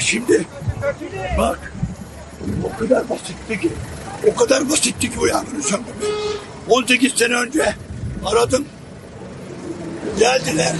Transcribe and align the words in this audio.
şimdi 0.00 0.44
bak 1.38 1.72
o 2.64 2.78
kadar 2.78 3.08
basitti 3.08 3.60
ki 3.60 3.72
o 4.26 4.34
kadar 4.34 4.70
basitti 4.70 5.10
ki 5.10 5.20
o 5.20 5.26
yangını 5.26 5.62
söndürmek. 5.62 6.10
18 6.68 7.12
sene 7.12 7.34
önce 7.34 7.74
aradım. 8.26 8.64
Geldiler. 10.18 10.72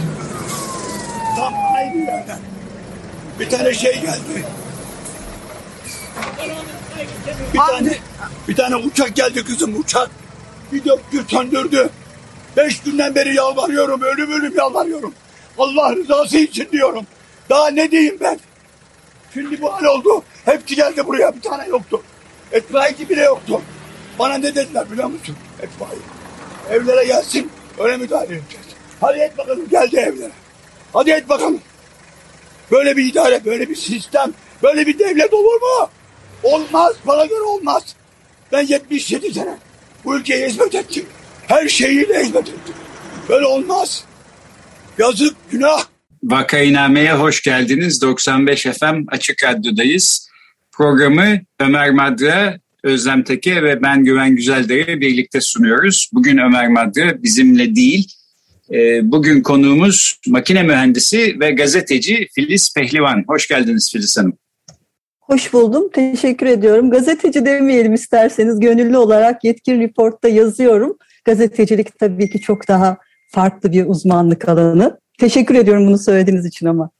Tam 1.36 1.54
aynı 1.76 1.96
yerden. 1.96 2.38
Bir 3.40 3.50
tane 3.50 3.74
şey 3.74 4.00
geldi. 4.00 4.44
Bir 7.54 7.58
tane 7.58 7.98
bir 8.48 8.56
tane 8.56 8.76
uçak 8.76 9.16
geldi 9.16 9.44
kızım 9.44 9.80
uçak. 9.80 10.10
Bir 10.72 10.84
döktü 10.84 11.24
söndürdü. 11.28 11.90
Beş 12.56 12.80
günden 12.80 13.14
beri 13.14 13.34
yalvarıyorum 13.34 14.02
ölüm 14.02 14.32
ölüm 14.32 14.56
yalvarıyorum. 14.56 15.14
Allah 15.58 15.96
rızası 15.96 16.38
için 16.38 16.68
diyorum. 16.72 17.06
Daha 17.50 17.70
ne 17.70 17.90
diyeyim 17.90 18.16
ben? 18.20 18.38
Şimdi 19.34 19.60
bu 19.60 19.72
hal 19.72 19.84
oldu. 19.84 20.22
Hepsi 20.44 20.76
geldi 20.76 21.06
buraya. 21.06 21.36
Bir 21.36 21.40
tane 21.40 21.66
yoktu. 21.66 22.02
Etfaiye 22.52 23.08
bile 23.08 23.22
yoktu. 23.22 23.62
Bana 24.18 24.34
ne 24.34 24.54
dediler 24.54 24.90
biliyor 24.90 25.08
musun? 25.08 25.36
Etfaiye. 25.62 26.02
Evlere 26.70 27.04
gelsin. 27.04 27.50
Öyle 27.78 27.96
müdahale 27.96 28.24
edeceğiz. 28.24 28.66
Hadi 29.00 29.18
et 29.18 29.38
bakalım. 29.38 29.68
Geldi 29.68 29.96
evlere. 29.96 30.32
Hadi 30.92 31.10
et 31.10 31.28
bakalım. 31.28 31.60
Böyle 32.70 32.96
bir 32.96 33.04
idare, 33.04 33.44
böyle 33.44 33.68
bir 33.68 33.76
sistem, 33.76 34.32
böyle 34.62 34.86
bir 34.86 34.98
devlet 34.98 35.34
olur 35.34 35.60
mu? 35.60 35.88
Olmaz. 36.42 36.94
Bana 37.06 37.26
göre 37.26 37.42
olmaz. 37.42 37.82
Ben 38.52 38.66
77 38.66 39.34
sene 39.34 39.58
bu 40.04 40.16
ülkeye 40.16 40.48
hizmet 40.48 40.74
ettim. 40.74 41.06
Her 41.46 41.68
şeyiyle 41.68 42.24
hizmet 42.24 42.48
ettim. 42.48 42.74
Böyle 43.28 43.46
olmaz. 43.46 44.04
Yazık, 44.98 45.36
günah. 45.50 45.84
Vakainame'ye 46.22 47.12
hoş 47.12 47.42
geldiniz. 47.42 48.02
95 48.02 48.62
FM 48.62 49.04
Açık 49.08 49.44
Radyo'dayız. 49.44 50.30
Programı 50.72 51.40
Ömer 51.60 51.90
Madra, 51.90 52.58
Özlem 52.84 53.22
Teke 53.22 53.62
ve 53.62 53.82
ben 53.82 54.04
Güven 54.04 54.36
Güzeldere 54.36 55.00
birlikte 55.00 55.40
sunuyoruz. 55.40 56.10
Bugün 56.12 56.38
Ömer 56.38 56.68
Madra 56.68 57.22
bizimle 57.22 57.76
değil. 57.76 58.14
Ee, 58.72 59.00
bugün 59.10 59.42
konuğumuz 59.42 60.20
makine 60.26 60.62
mühendisi 60.62 61.40
ve 61.40 61.50
gazeteci 61.50 62.28
Filiz 62.34 62.74
Pehlivan. 62.74 63.24
Hoş 63.26 63.48
geldiniz 63.48 63.92
Filiz 63.92 64.18
Hanım. 64.18 64.38
Hoş 65.20 65.52
buldum. 65.52 65.90
Teşekkür 65.92 66.46
ediyorum. 66.46 66.90
Gazeteci 66.90 67.44
demeyelim 67.44 67.94
isterseniz. 67.94 68.60
Gönüllü 68.60 68.96
olarak 68.96 69.44
yetkin 69.44 69.80
reportta 69.80 70.28
yazıyorum. 70.28 70.96
Gazetecilik 71.24 71.98
tabii 71.98 72.30
ki 72.30 72.40
çok 72.40 72.68
daha 72.68 72.98
farklı 73.28 73.72
bir 73.72 73.86
uzmanlık 73.86 74.48
alanı. 74.48 75.00
Teşekkür 75.20 75.54
ediyorum 75.54 75.86
bunu 75.86 75.98
söylediğiniz 75.98 76.46
için 76.46 76.66
ama. 76.66 76.90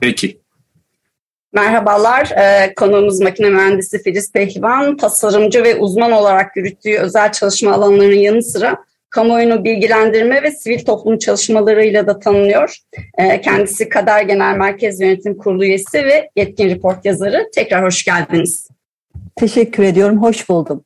Peki. 0.00 0.40
Merhabalar, 1.52 2.30
ee, 2.30 2.74
konuğumuz 2.74 3.20
makine 3.20 3.50
mühendisi 3.50 4.02
Filiz 4.02 4.32
Pehlivan, 4.32 4.96
tasarımcı 4.96 5.62
ve 5.62 5.76
uzman 5.76 6.12
olarak 6.12 6.56
yürüttüğü 6.56 6.98
özel 6.98 7.32
çalışma 7.32 7.72
alanlarının 7.72 8.14
yanı 8.14 8.42
sıra 8.42 8.84
kamuoyunu 9.10 9.64
bilgilendirme 9.64 10.42
ve 10.42 10.50
sivil 10.50 10.84
toplum 10.84 11.18
çalışmalarıyla 11.18 12.06
da 12.06 12.18
tanınıyor. 12.18 12.76
Ee, 13.18 13.40
kendisi 13.40 13.88
Kader 13.88 14.22
Genel 14.22 14.56
Merkez 14.56 15.00
Yönetim 15.00 15.38
Kurulu 15.38 15.64
üyesi 15.64 16.04
ve 16.04 16.30
yetkin 16.36 16.70
report 16.70 17.04
yazarı. 17.04 17.50
Tekrar 17.54 17.84
hoş 17.84 18.04
geldiniz. 18.04 18.68
Teşekkür 19.36 19.82
ediyorum, 19.82 20.22
hoş 20.22 20.48
buldum. 20.48 20.84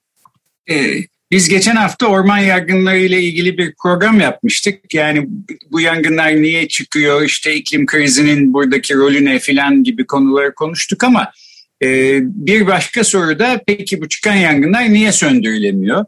Ee, 0.70 0.74
biz 1.30 1.48
geçen 1.48 1.76
hafta 1.76 2.06
orman 2.06 2.38
yangınları 2.38 2.98
ile 2.98 3.22
ilgili 3.22 3.58
bir 3.58 3.74
program 3.82 4.20
yapmıştık. 4.20 4.94
Yani 4.94 5.26
bu 5.70 5.80
yangınlar 5.80 6.42
niye 6.42 6.68
çıkıyor, 6.68 7.22
işte 7.22 7.54
iklim 7.54 7.86
krizinin 7.86 8.52
buradaki 8.52 8.94
rolü 8.94 9.24
ne 9.24 9.38
filan 9.38 9.84
gibi 9.84 10.06
konuları 10.06 10.54
konuştuk 10.54 11.04
ama 11.04 11.32
e, 11.82 12.18
bir 12.22 12.66
başka 12.66 13.04
soru 13.04 13.38
da 13.38 13.62
peki 13.66 14.00
bu 14.00 14.08
çıkan 14.08 14.34
yangınlar 14.34 14.92
niye 14.92 15.12
söndürülemiyor? 15.12 16.04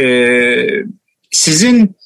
E, 0.00 0.06
sizin 1.30 1.96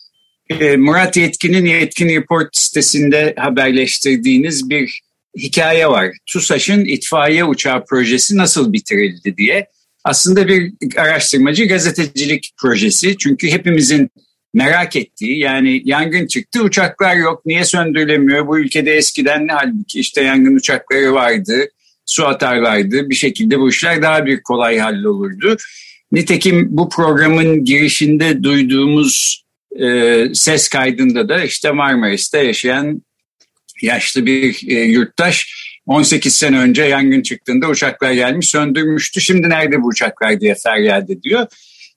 e, 0.50 0.76
Murat 0.76 1.16
Yetkin'in 1.16 1.64
Yetkin 1.64 2.08
Report 2.08 2.56
sitesinde 2.56 3.34
haberleştirdiğiniz 3.38 4.70
bir 4.70 5.00
hikaye 5.38 5.88
var. 5.88 6.10
TUSAŞ'ın 6.26 6.84
itfaiye 6.84 7.44
uçağı 7.44 7.84
projesi 7.84 8.36
nasıl 8.36 8.72
bitirildi 8.72 9.36
diye 9.36 9.66
aslında 10.06 10.48
bir 10.48 10.72
araştırmacı 10.96 11.64
gazetecilik 11.64 12.52
projesi. 12.56 13.16
Çünkü 13.18 13.50
hepimizin 13.50 14.10
merak 14.54 14.96
ettiği 14.96 15.38
yani 15.38 15.82
yangın 15.84 16.26
çıktı 16.26 16.62
uçaklar 16.62 17.16
yok 17.16 17.46
niye 17.46 17.64
söndürülemiyor 17.64 18.46
bu 18.46 18.58
ülkede 18.58 18.92
eskiden 18.92 19.48
halbuki 19.48 20.00
işte 20.00 20.22
yangın 20.22 20.56
uçakları 20.56 21.14
vardı 21.14 21.68
su 22.06 22.26
atarlardı 22.26 23.10
bir 23.10 23.14
şekilde 23.14 23.58
bu 23.58 23.68
işler 23.68 24.02
daha 24.02 24.26
bir 24.26 24.42
kolay 24.42 24.78
hallolurdu. 24.78 25.56
Nitekim 26.12 26.66
bu 26.70 26.88
programın 26.88 27.64
girişinde 27.64 28.42
duyduğumuz 28.42 29.44
e, 29.80 30.24
ses 30.34 30.68
kaydında 30.68 31.28
da 31.28 31.44
işte 31.44 31.70
Marmaris'te 31.70 32.38
yaşayan 32.38 33.02
yaşlı 33.82 34.26
bir 34.26 34.68
e, 34.68 34.80
yurttaş 34.80 35.48
18 35.86 36.34
sene 36.34 36.58
önce 36.58 36.82
yangın 36.82 37.22
çıktığında 37.22 37.68
uçaklar 37.68 38.12
gelmiş 38.12 38.48
söndürmüştü. 38.48 39.20
Şimdi 39.20 39.48
nerede 39.48 39.82
bu 39.82 39.86
uçaklar 39.86 40.40
diye 40.40 40.56
feryat 40.62 41.10
ediyor. 41.10 41.46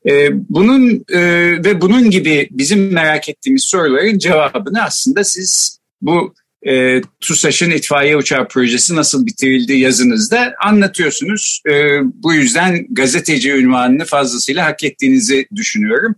Ee, 0.10 0.30
bunun 0.50 1.06
e, 1.14 1.22
ve 1.66 1.82
bunun 1.82 2.10
gibi 2.10 2.48
bizim 2.52 2.94
merak 2.94 3.30
ettiğimiz 3.30 3.64
soruların 3.64 4.18
cevabını 4.18 4.84
aslında 4.84 5.24
siz 5.24 5.80
bu 6.02 6.34
e, 6.68 7.02
TUSAŞ'ın 7.20 7.72
itfaiye 7.72 8.18
uçağı 8.18 8.48
projesi 8.48 8.96
nasıl 8.96 9.26
bitirildi 9.26 9.74
yazınızda 9.74 10.54
anlatıyorsunuz. 10.66 11.62
E, 11.70 11.74
bu 12.04 12.34
yüzden 12.34 12.86
gazeteci 12.90 13.52
ünvanını 13.52 14.06
fazlasıyla 14.06 14.66
hak 14.66 14.84
ettiğinizi 14.84 15.48
düşünüyorum. 15.56 16.16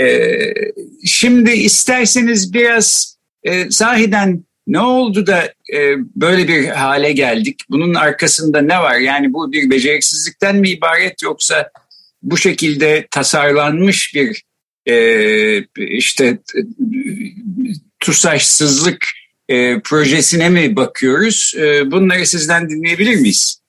E, 0.00 0.36
şimdi 1.04 1.50
isterseniz 1.50 2.54
biraz 2.54 3.16
e, 3.42 3.70
sahiden 3.70 4.44
ne 4.70 4.80
oldu 4.80 5.26
da 5.26 5.44
e, 5.74 5.96
böyle 6.16 6.48
bir 6.48 6.68
hale 6.68 7.12
geldik? 7.12 7.60
Bunun 7.70 7.94
arkasında 7.94 8.60
ne 8.60 8.78
var? 8.78 8.98
Yani 8.98 9.32
bu 9.32 9.52
bir 9.52 9.70
beceriksizlikten 9.70 10.56
mi 10.56 10.70
ibaret 10.70 11.22
yoksa 11.22 11.70
bu 12.22 12.36
şekilde 12.36 13.06
tasarlanmış 13.10 14.14
bir 14.14 14.42
e, 14.86 15.64
işte 15.76 16.38
TUSAŞsızlık 18.00 19.06
e, 19.48 19.80
projesine 19.80 20.48
mi 20.48 20.76
bakıyoruz? 20.76 21.54
E, 21.56 21.90
bunları 21.90 22.26
sizden 22.26 22.70
dinleyebilir 22.70 23.16
miyiz? 23.16 23.59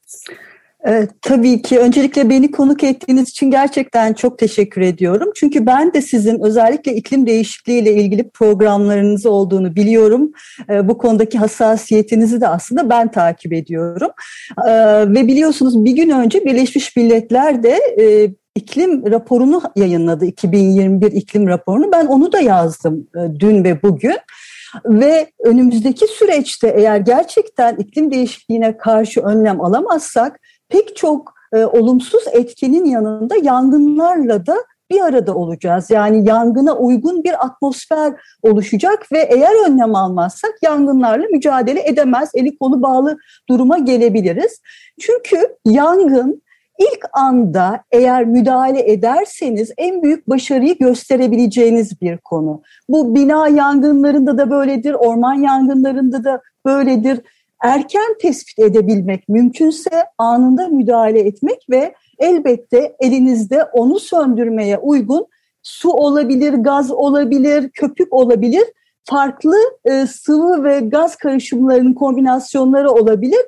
Evet, 0.83 1.09
tabii 1.21 1.61
ki. 1.61 1.79
Öncelikle 1.79 2.29
beni 2.29 2.51
konuk 2.51 2.83
ettiğiniz 2.83 3.29
için 3.29 3.51
gerçekten 3.51 4.13
çok 4.13 4.37
teşekkür 4.37 4.81
ediyorum. 4.81 5.31
Çünkü 5.35 5.65
ben 5.65 5.93
de 5.93 6.01
sizin 6.01 6.43
özellikle 6.43 6.95
iklim 6.95 7.25
değişikliği 7.25 7.81
ile 7.81 7.93
ilgili 7.93 8.29
programlarınız 8.29 9.25
olduğunu 9.25 9.75
biliyorum. 9.75 10.31
E, 10.69 10.87
bu 10.87 10.97
konudaki 10.97 11.37
hassasiyetinizi 11.37 12.41
de 12.41 12.47
aslında 12.47 12.89
ben 12.89 13.11
takip 13.11 13.53
ediyorum. 13.53 14.09
E, 14.67 14.71
ve 15.09 15.27
biliyorsunuz 15.27 15.85
bir 15.85 15.91
gün 15.91 16.09
önce 16.09 16.45
Birleşmiş 16.45 16.95
Milletler 16.95 17.63
de 17.63 17.79
e, 17.99 18.33
iklim 18.55 19.11
raporunu 19.11 19.61
yayınladı. 19.75 20.25
2021 20.25 21.11
iklim 21.11 21.47
raporunu. 21.47 21.91
Ben 21.91 22.05
onu 22.05 22.31
da 22.31 22.39
yazdım 22.39 23.07
e, 23.15 23.39
dün 23.39 23.63
ve 23.63 23.83
bugün. 23.83 24.17
Ve 24.85 25.31
önümüzdeki 25.43 26.07
süreçte 26.07 26.73
eğer 26.77 26.97
gerçekten 26.97 27.75
iklim 27.75 28.11
değişikliğine 28.11 28.77
karşı 28.77 29.21
önlem 29.21 29.61
alamazsak 29.61 30.39
pek 30.71 30.95
çok 30.95 31.33
e, 31.53 31.65
olumsuz 31.65 32.23
etkinin 32.33 32.85
yanında 32.85 33.35
yangınlarla 33.43 34.45
da 34.45 34.55
bir 34.91 35.01
arada 35.01 35.35
olacağız. 35.35 35.89
Yani 35.89 36.29
yangına 36.29 36.77
uygun 36.77 37.23
bir 37.23 37.45
atmosfer 37.45 38.13
oluşacak 38.43 39.11
ve 39.11 39.19
eğer 39.19 39.69
önlem 39.69 39.95
almazsak 39.95 40.53
yangınlarla 40.61 41.25
mücadele 41.31 41.87
edemez, 41.87 42.31
eli 42.33 42.57
kolu 42.57 42.81
bağlı 42.81 43.17
duruma 43.49 43.77
gelebiliriz. 43.77 44.61
Çünkü 44.99 45.55
yangın 45.65 46.41
ilk 46.79 47.05
anda 47.13 47.83
eğer 47.91 48.25
müdahale 48.25 48.91
ederseniz 48.91 49.71
en 49.77 50.03
büyük 50.03 50.29
başarıyı 50.29 50.77
gösterebileceğiniz 50.77 52.01
bir 52.01 52.17
konu. 52.17 52.61
Bu 52.89 53.15
bina 53.15 53.47
yangınlarında 53.47 54.37
da 54.37 54.49
böyledir, 54.49 54.93
orman 54.93 55.33
yangınlarında 55.33 56.23
da 56.23 56.41
böyledir. 56.65 57.21
Erken 57.61 58.15
tespit 58.21 58.59
edebilmek 58.59 59.29
mümkünse 59.29 60.05
anında 60.17 60.67
müdahale 60.67 61.19
etmek 61.19 61.65
ve 61.69 61.93
elbette 62.19 62.95
elinizde 62.99 63.63
onu 63.63 63.99
söndürmeye 63.99 64.77
uygun 64.77 65.27
su 65.63 65.91
olabilir, 65.91 66.53
gaz 66.53 66.91
olabilir, 66.91 67.69
köpük 67.69 68.13
olabilir. 68.13 68.63
Farklı 69.03 69.55
e, 69.85 70.07
sıvı 70.07 70.63
ve 70.63 70.79
gaz 70.79 71.15
karışımlarının 71.15 71.93
kombinasyonları 71.93 72.91
olabilir 72.91 73.41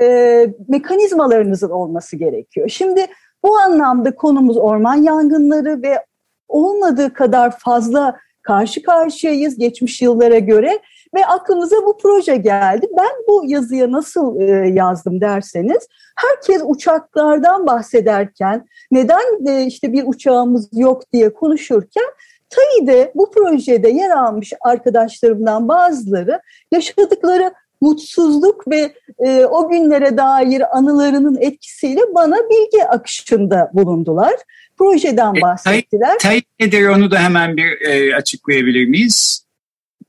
e, 0.00 0.46
mekanizmalarınızın 0.68 1.70
olması 1.70 2.16
gerekiyor. 2.16 2.68
Şimdi 2.68 3.06
bu 3.44 3.56
anlamda 3.56 4.14
konumuz 4.14 4.56
orman 4.56 4.94
yangınları 4.94 5.82
ve 5.82 6.04
olmadığı 6.48 7.12
kadar 7.12 7.58
fazla 7.58 8.16
karşı 8.42 8.82
karşıyayız 8.82 9.58
geçmiş 9.58 10.02
yıllara 10.02 10.38
göre 10.38 10.78
ve 11.14 11.26
aklımıza 11.26 11.76
bu 11.76 11.98
proje 11.98 12.36
geldi. 12.36 12.86
Ben 12.96 13.10
bu 13.28 13.42
yazıya 13.46 13.92
nasıl 13.92 14.40
e, 14.40 14.68
yazdım 14.68 15.20
derseniz 15.20 15.88
herkes 16.16 16.62
uçaklardan 16.64 17.66
bahsederken 17.66 18.66
neden 18.90 19.46
e, 19.46 19.66
işte 19.66 19.92
bir 19.92 20.04
uçağımız 20.06 20.68
yok 20.72 21.12
diye 21.12 21.32
konuşurken 21.32 22.06
TAİ'de 22.50 23.12
bu 23.14 23.30
projede 23.30 23.88
yer 23.88 24.10
almış 24.10 24.52
arkadaşlarımdan 24.60 25.68
bazıları 25.68 26.40
yaşadıkları 26.72 27.52
mutsuzluk 27.80 28.68
ve 28.68 28.94
e, 29.18 29.44
o 29.44 29.68
günlere 29.68 30.16
dair 30.16 30.76
anılarının 30.78 31.36
etkisiyle 31.40 32.00
bana 32.14 32.36
bilgi 32.36 32.84
akışında 32.84 33.70
bulundular. 33.74 34.34
Projeden 34.78 35.34
e, 35.34 35.40
bahsettiler. 35.40 36.18
Tay, 36.18 36.42
nedir 36.60 36.88
onu 36.88 37.10
da 37.10 37.18
hemen 37.18 37.56
bir 37.56 37.80
e, 37.86 38.16
açıklayabilir 38.16 38.86
miyiz? 38.86 39.49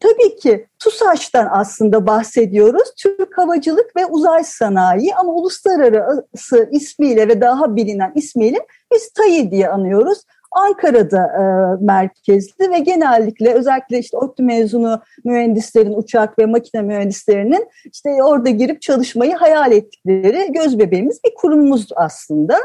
Tabii 0.01 0.35
ki 0.35 0.67
TUSAŞ'tan 0.79 1.47
aslında 1.51 2.07
bahsediyoruz. 2.07 2.93
Türk 2.97 3.37
Havacılık 3.37 3.95
ve 3.95 4.05
Uzay 4.05 4.43
Sanayi 4.43 5.15
ama 5.15 5.31
uluslararası 5.31 6.69
ismiyle 6.71 7.27
ve 7.27 7.41
daha 7.41 7.75
bilinen 7.75 8.11
ismiyle 8.15 8.57
biz 8.93 9.09
TAİ 9.09 9.51
diye 9.51 9.69
anıyoruz. 9.69 10.17
Ankara'da 10.51 11.17
e, 11.17 11.43
merkezli 11.85 12.71
ve 12.71 12.79
genellikle 12.79 13.53
özellikle 13.53 13.99
işte 13.99 14.17
ODTÜ 14.17 14.43
mezunu 14.43 15.01
mühendislerin, 15.23 15.93
uçak 15.93 16.39
ve 16.39 16.45
makine 16.45 16.81
mühendislerinin 16.81 17.67
işte 17.93 18.23
orada 18.23 18.49
girip 18.49 18.81
çalışmayı 18.81 19.35
hayal 19.35 19.71
ettikleri 19.71 20.51
göz 20.51 20.79
bebeğimiz 20.79 21.19
bir 21.25 21.33
kurumumuz 21.35 21.87
aslında. 21.95 22.57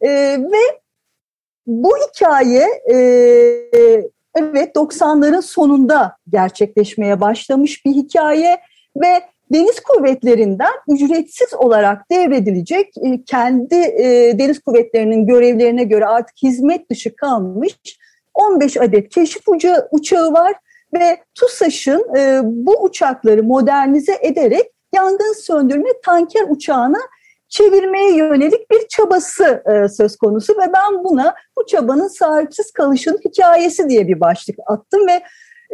E, 0.00 0.08
ve 0.38 0.80
bu 1.66 1.92
hikaye 1.96 2.66
e, 2.92 2.96
evet 4.36 4.76
90'ların 4.76 5.42
sonunda 5.42 6.16
gerçekleşmeye 6.28 7.20
başlamış 7.20 7.84
bir 7.84 7.90
hikaye 7.90 8.60
ve 8.96 9.22
deniz 9.52 9.80
kuvvetlerinden 9.80 10.72
ücretsiz 10.88 11.54
olarak 11.54 12.10
devredilecek 12.10 12.92
e, 13.02 13.24
kendi 13.24 13.74
e, 13.74 14.38
deniz 14.38 14.60
kuvvetlerinin 14.60 15.26
görevlerine 15.26 15.84
göre 15.84 16.06
artık 16.06 16.36
hizmet 16.42 16.90
dışı 16.90 17.16
kalmış 17.16 17.74
15 18.34 18.76
adet 18.76 19.08
keşif 19.08 19.42
uçağı 19.90 20.32
var 20.32 20.54
ve 20.94 21.18
TUSAŞ'ın 21.34 22.16
e, 22.16 22.40
bu 22.44 22.82
uçakları 22.82 23.42
modernize 23.42 24.18
ederek 24.22 24.70
yangın 24.94 25.32
söndürme 25.42 25.90
tanker 26.04 26.44
uçağına 26.48 26.98
çevirmeye 27.52 28.16
yönelik 28.16 28.70
bir 28.70 28.88
çabası 28.88 29.62
söz 29.96 30.16
konusu 30.16 30.52
ve 30.52 30.72
ben 30.74 31.04
buna 31.04 31.34
bu 31.58 31.66
çabanın 31.66 32.08
sahipsiz 32.08 32.70
kalışın 32.70 33.18
hikayesi 33.24 33.88
diye 33.88 34.08
bir 34.08 34.20
başlık 34.20 34.56
attım 34.66 35.06
ve 35.06 35.22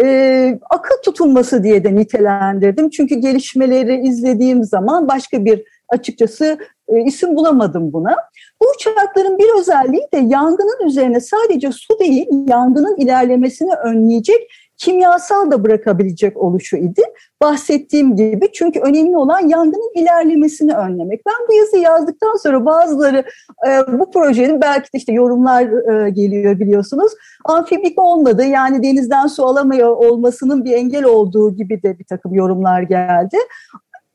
e, 0.02 0.58
akıl 0.70 1.02
tutulması 1.04 1.64
diye 1.64 1.84
de 1.84 1.94
nitelendirdim. 1.94 2.90
Çünkü 2.90 3.14
gelişmeleri 3.14 4.00
izlediğim 4.08 4.64
zaman 4.64 5.08
başka 5.08 5.44
bir 5.44 5.64
açıkçası 5.88 6.58
e, 6.88 7.00
isim 7.04 7.36
bulamadım 7.36 7.92
buna. 7.92 8.16
Bu 8.62 8.66
uçakların 8.76 9.38
bir 9.38 9.60
özelliği 9.60 10.08
de 10.14 10.18
yangının 10.18 10.86
üzerine 10.86 11.20
sadece 11.20 11.72
su 11.72 11.98
değil 11.98 12.26
yangının 12.48 12.96
ilerlemesini 12.96 13.74
önleyecek 13.84 14.50
kimyasal 14.78 15.50
da 15.50 15.64
bırakabilecek 15.64 16.36
oluşu 16.36 16.76
idi. 16.76 17.02
Bahsettiğim 17.42 18.16
gibi 18.16 18.52
çünkü 18.52 18.80
önemli 18.80 19.16
olan 19.16 19.48
yangının 19.48 19.92
ilerlemesini 19.94 20.74
önlemek. 20.74 21.26
Ben 21.26 21.48
bu 21.48 21.54
yazı 21.54 21.78
yazdıktan 21.78 22.36
sonra 22.36 22.64
bazıları 22.64 23.24
e, 23.68 23.98
bu 23.98 24.10
projenin 24.10 24.60
belki 24.60 24.92
de 24.92 24.98
işte 24.98 25.12
yorumlar 25.12 25.62
e, 25.62 26.10
geliyor 26.10 26.60
biliyorsunuz. 26.60 27.12
Amfibik 27.44 28.00
olmadı 28.00 28.44
yani 28.44 28.82
denizden 28.82 29.26
su 29.26 29.46
alamıyor 29.46 29.88
olmasının 29.88 30.64
bir 30.64 30.72
engel 30.72 31.04
olduğu 31.04 31.56
gibi 31.56 31.82
de 31.82 31.98
bir 31.98 32.04
takım 32.04 32.34
yorumlar 32.34 32.82
geldi. 32.82 33.36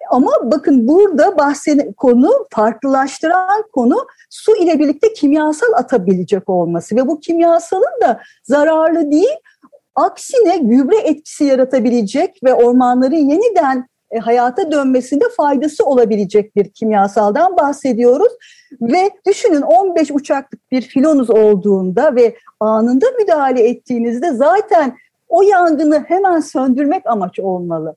Ama 0.09 0.31
bakın 0.43 0.87
burada 0.87 1.37
bahseden 1.37 1.93
konu 1.93 2.31
farklılaştıran 2.49 3.63
konu 3.73 3.95
su 4.29 4.55
ile 4.55 4.79
birlikte 4.79 5.13
kimyasal 5.13 5.73
atabilecek 5.75 6.49
olması 6.49 6.95
ve 6.95 7.07
bu 7.07 7.19
kimyasalın 7.19 8.01
da 8.01 8.19
zararlı 8.43 9.11
değil 9.11 9.37
Aksine 9.95 10.57
gübre 10.57 10.97
etkisi 10.97 11.43
yaratabilecek 11.43 12.39
ve 12.43 12.53
ormanların 12.53 13.29
yeniden 13.29 13.87
e, 14.11 14.19
hayata 14.19 14.71
dönmesinde 14.71 15.25
faydası 15.37 15.85
olabilecek 15.85 16.55
bir 16.55 16.69
kimyasaldan 16.69 17.57
bahsediyoruz. 17.57 18.31
Ve 18.81 19.09
düşünün 19.27 19.61
15 19.61 20.11
uçaklık 20.11 20.71
bir 20.71 20.81
filonuz 20.81 21.29
olduğunda 21.29 22.15
ve 22.15 22.35
anında 22.59 23.05
müdahale 23.19 23.69
ettiğinizde 23.69 24.31
zaten 24.31 24.97
o 25.29 25.41
yangını 25.41 26.05
hemen 26.07 26.39
söndürmek 26.39 27.07
amaç 27.07 27.39
olmalı. 27.39 27.95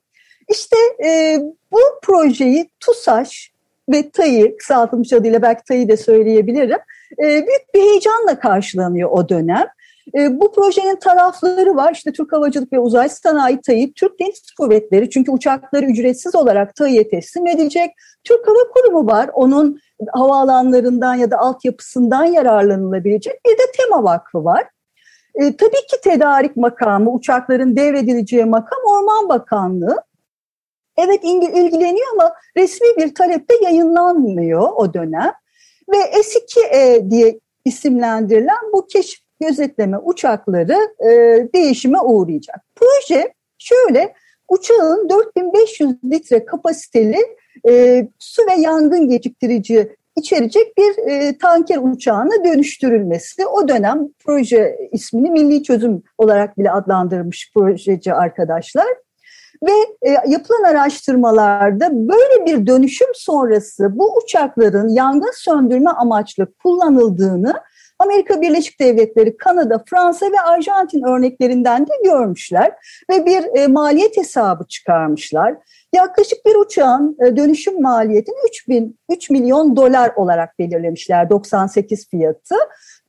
İşte 0.49 0.77
e, 1.05 1.39
bu 1.71 1.79
projeyi 2.03 2.69
TUSAŞ 2.79 3.51
ve 3.89 4.09
TAİ, 4.09 4.57
kısaltılmış 4.57 5.13
adıyla 5.13 5.41
belki 5.41 5.63
TAİ 5.63 5.87
de 5.87 5.97
söyleyebilirim, 5.97 6.79
e, 7.19 7.23
büyük 7.23 7.73
bir 7.73 7.81
heyecanla 7.81 8.39
karşılanıyor 8.39 9.09
o 9.11 9.29
dönem. 9.29 9.67
E, 10.15 10.39
bu 10.39 10.51
projenin 10.51 10.95
tarafları 10.95 11.75
var. 11.75 11.91
İşte 11.93 12.11
Türk 12.11 12.33
Havacılık 12.33 12.73
ve 12.73 12.79
Uzay 12.79 13.09
Sanayi 13.09 13.61
TAİ, 13.61 13.93
Türk 13.93 14.19
Deniz 14.19 14.51
Kuvvetleri 14.51 15.09
çünkü 15.09 15.31
uçakları 15.31 15.85
ücretsiz 15.85 16.35
olarak 16.35 16.75
TAİ'ye 16.75 17.09
teslim 17.09 17.47
edecek. 17.47 17.91
Türk 18.23 18.47
Hava 18.47 18.71
Kurumu 18.73 19.07
var. 19.07 19.29
Onun 19.33 19.79
havaalanlarından 20.13 21.15
ya 21.15 21.31
da 21.31 21.37
altyapısından 21.37 22.25
yararlanılabilecek. 22.25 23.45
Bir 23.45 23.51
de 23.51 23.71
Tema 23.77 24.03
Vakfı 24.03 24.43
var. 24.43 24.67
E, 25.35 25.57
tabii 25.57 25.87
ki 25.89 26.01
tedarik 26.03 26.57
makamı, 26.57 27.11
uçakların 27.11 27.75
devredileceği 27.75 28.45
makam 28.45 28.79
Orman 28.85 29.29
Bakanlığı. 29.29 30.03
Evet 30.97 31.19
ilgileniyor 31.23 32.07
ama 32.13 32.33
resmi 32.57 32.87
bir 32.97 33.15
talepte 33.15 33.55
yayınlanmıyor 33.63 34.69
o 34.75 34.93
dönem. 34.93 35.33
Ve 35.89 35.97
S2E 35.97 37.09
diye 37.09 37.39
isimlendirilen 37.65 38.71
bu 38.73 38.87
keşif 38.87 39.26
gözetleme 39.41 39.97
uçakları 39.97 40.77
e, 40.99 41.09
değişime 41.55 41.99
uğrayacak. 42.01 42.55
Proje 42.75 43.33
şöyle 43.57 44.13
uçağın 44.49 45.09
4500 45.09 45.91
litre 46.05 46.45
kapasiteli 46.45 47.17
e, 47.67 48.07
su 48.19 48.41
ve 48.41 48.61
yangın 48.61 49.09
geciktirici 49.09 49.95
içerecek 50.15 50.77
bir 50.77 51.11
e, 51.11 51.37
tanker 51.37 51.77
uçağına 51.77 52.43
dönüştürülmesi. 52.45 53.45
O 53.47 53.67
dönem 53.67 54.07
proje 54.25 54.77
ismini 54.91 55.31
milli 55.31 55.63
çözüm 55.63 56.03
olarak 56.17 56.57
bile 56.57 56.71
adlandırmış 56.71 57.51
projeci 57.53 58.13
arkadaşlar. 58.13 58.87
Ve 59.63 59.71
e, 60.01 60.09
yapılan 60.27 60.63
araştırmalarda 60.63 61.89
böyle 61.93 62.45
bir 62.45 62.67
dönüşüm 62.67 63.07
sonrası 63.13 63.97
bu 63.97 64.17
uçakların 64.17 64.87
yangın 64.87 65.33
söndürme 65.33 65.89
amaçlı 65.89 66.53
kullanıldığını 66.63 67.53
Amerika 67.99 68.41
Birleşik 68.41 68.79
Devletleri, 68.79 69.37
Kanada, 69.37 69.83
Fransa 69.89 70.25
ve 70.25 70.41
Arjantin 70.41 71.03
örneklerinden 71.03 71.87
de 71.87 71.91
görmüşler 72.03 72.71
ve 73.11 73.25
bir 73.25 73.59
e, 73.59 73.67
maliyet 73.67 74.17
hesabı 74.17 74.63
çıkarmışlar. 74.67 75.55
Yaklaşık 75.95 76.45
bir 76.45 76.55
uçağın 76.55 77.17
e, 77.25 77.37
dönüşüm 77.37 77.81
maliyetini 77.81 78.35
3, 78.49 78.67
bin, 78.67 78.99
3 79.09 79.29
milyon 79.29 79.75
dolar 79.75 80.11
olarak 80.15 80.59
belirlemişler 80.59 81.29
98 81.29 82.09
fiyatı. 82.09 82.55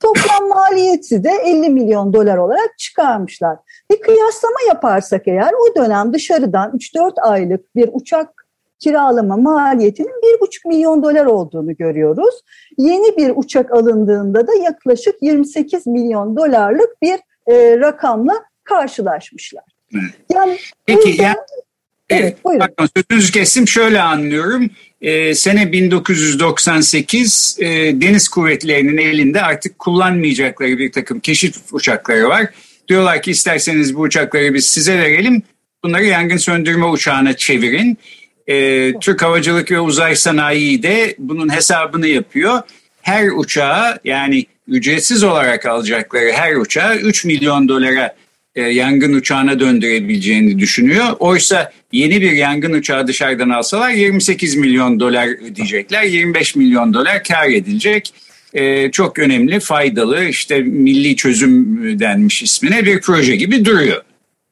Toplam 0.00 0.49
maliyeti 0.49 1.25
de 1.25 1.30
50 1.45 1.68
milyon 1.68 2.12
dolar 2.12 2.37
olarak 2.37 2.78
çıkarmışlar. 2.78 3.57
Bir 3.90 4.00
kıyaslama 4.00 4.59
yaparsak 4.68 5.28
eğer 5.28 5.52
o 5.52 5.76
dönem 5.76 6.12
dışarıdan 6.12 6.71
3-4 6.71 7.21
aylık 7.21 7.76
bir 7.76 7.90
uçak 7.92 8.38
kiralama 8.78 9.37
maliyetinin 9.37 10.08
1,5 10.08 10.68
milyon 10.68 11.02
dolar 11.02 11.26
olduğunu 11.26 11.76
görüyoruz. 11.76 12.35
Yeni 12.78 13.16
bir 13.16 13.32
uçak 13.37 13.73
alındığında 13.73 14.47
da 14.47 14.54
yaklaşık 14.54 15.14
28 15.23 15.87
milyon 15.87 16.37
dolarlık 16.37 17.02
bir 17.02 17.18
e, 17.47 17.78
rakamla 17.78 18.35
karşılaşmışlar. 18.64 19.64
Yani 20.35 20.58
Peki 20.87 21.08
yüzden, 21.08 21.25
yani 21.25 21.37
Evet, 22.11 22.44
buyurun. 22.44 22.66
Pardon, 22.76 22.88
sözünüzü 22.97 23.32
kesim 23.32 23.68
şöyle 23.68 24.00
anlıyorum. 24.00 24.70
e, 25.00 25.35
sene 25.35 25.73
1998 25.73 27.56
e, 27.61 27.66
deniz 28.00 28.28
kuvvetlerinin 28.28 28.97
elinde 28.97 29.42
artık 29.42 29.78
kullanmayacakları 29.78 30.78
bir 30.78 30.92
takım 30.92 31.20
keşif 31.20 31.54
uçakları 31.73 32.28
var. 32.28 32.47
Diyorlar 32.88 33.23
ki 33.23 33.30
isterseniz 33.30 33.97
bu 33.97 34.00
uçakları 34.00 34.54
biz 34.54 34.66
size 34.66 34.99
verelim. 34.99 35.42
Bunları 35.85 36.04
yangın 36.04 36.37
söndürme 36.37 36.87
uçağına 36.87 37.37
çevirin. 37.37 37.99
E, 38.49 38.95
Türk 39.00 39.23
Havacılık 39.23 39.71
ve 39.71 39.81
Uzay 39.81 40.17
Sanayi 40.17 40.83
de 40.83 41.14
bunun 41.19 41.55
hesabını 41.55 42.07
yapıyor. 42.07 42.62
Her 43.02 43.28
uçağa 43.37 43.99
yani 44.05 44.47
ücretsiz 44.69 45.25
olarak 45.25 45.67
alacakları 45.67 46.33
her 46.33 46.55
uçağa 46.55 46.97
3 46.97 47.25
milyon 47.25 47.69
dolara 47.69 48.17
e, 48.55 48.62
yangın 48.62 49.12
uçağına 49.12 49.61
döndürebileceğini 49.61 50.59
düşünüyor. 50.59 51.07
Oysa 51.19 51.73
yeni 51.93 52.21
bir 52.21 52.33
yangın 52.33 52.73
uçağı 52.73 53.07
dışarıdan 53.07 53.50
alsalar 53.50 53.90
28 53.90 54.57
milyon 54.57 55.00
dolar 55.00 55.28
ödeyecekler. 55.28 56.02
25 56.02 56.57
milyon 56.57 56.95
dolar 56.95 57.25
kar 57.25 57.49
edilecek. 57.49 58.14
E, 58.55 58.90
çok 58.90 59.19
önemli, 59.19 59.61
faydalı 59.61 60.25
işte 60.25 60.61
milli 60.61 61.17
çözüm 61.17 61.78
denmiş 62.00 62.43
ismine 62.43 62.85
bir 62.85 63.00
proje 63.00 63.37
gibi 63.37 63.64
duruyor. 63.64 64.02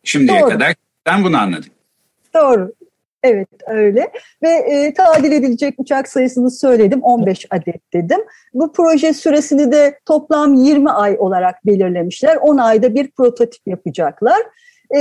Şimdiye 0.04 0.40
Doğru. 0.40 0.48
kadar 0.48 0.74
ben 1.06 1.24
bunu 1.24 1.38
anladım. 1.38 1.70
Doğru. 2.34 2.72
Evet 3.22 3.48
öyle 3.66 4.12
ve 4.42 4.48
e, 4.48 4.94
tadil 4.94 5.32
edilecek 5.32 5.74
uçak 5.78 6.08
sayısını 6.08 6.50
söyledim 6.50 7.02
15 7.02 7.46
adet 7.50 7.92
dedim. 7.92 8.20
Bu 8.54 8.72
proje 8.72 9.12
süresini 9.12 9.72
de 9.72 9.98
toplam 10.06 10.54
20 10.54 10.90
ay 10.90 11.16
olarak 11.18 11.66
belirlemişler. 11.66 12.36
10 12.36 12.56
ayda 12.56 12.94
bir 12.94 13.10
prototip 13.10 13.66
yapacaklar. 13.66 14.38
E, 14.96 15.00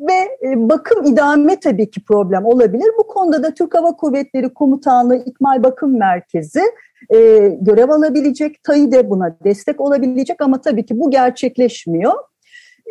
ve 0.00 0.48
e, 0.48 0.68
bakım 0.68 1.04
idame 1.04 1.60
tabii 1.60 1.90
ki 1.90 2.04
problem 2.04 2.44
olabilir. 2.44 2.90
Bu 2.98 3.06
konuda 3.06 3.42
da 3.42 3.54
Türk 3.54 3.74
Hava 3.74 3.96
Kuvvetleri 3.96 4.54
Komutanlığı 4.54 5.16
İkmal 5.16 5.62
Bakım 5.62 5.98
Merkezi 5.98 6.62
e, 7.10 7.16
görev 7.60 7.88
alabilecek. 7.88 8.64
TAİ 8.64 8.92
de 8.92 9.10
buna 9.10 9.36
destek 9.44 9.80
olabilecek 9.80 10.40
ama 10.40 10.60
tabii 10.60 10.86
ki 10.86 11.00
bu 11.00 11.10
gerçekleşmiyor. 11.10 12.12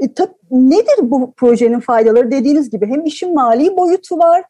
E, 0.01 0.05
tab- 0.05 0.35
nedir 0.51 0.95
bu 1.01 1.33
projenin 1.37 1.79
faydaları? 1.79 2.31
Dediğiniz 2.31 2.69
gibi 2.69 2.87
hem 2.87 3.05
işin 3.05 3.33
mali 3.33 3.77
boyutu 3.77 4.17
var, 4.17 4.43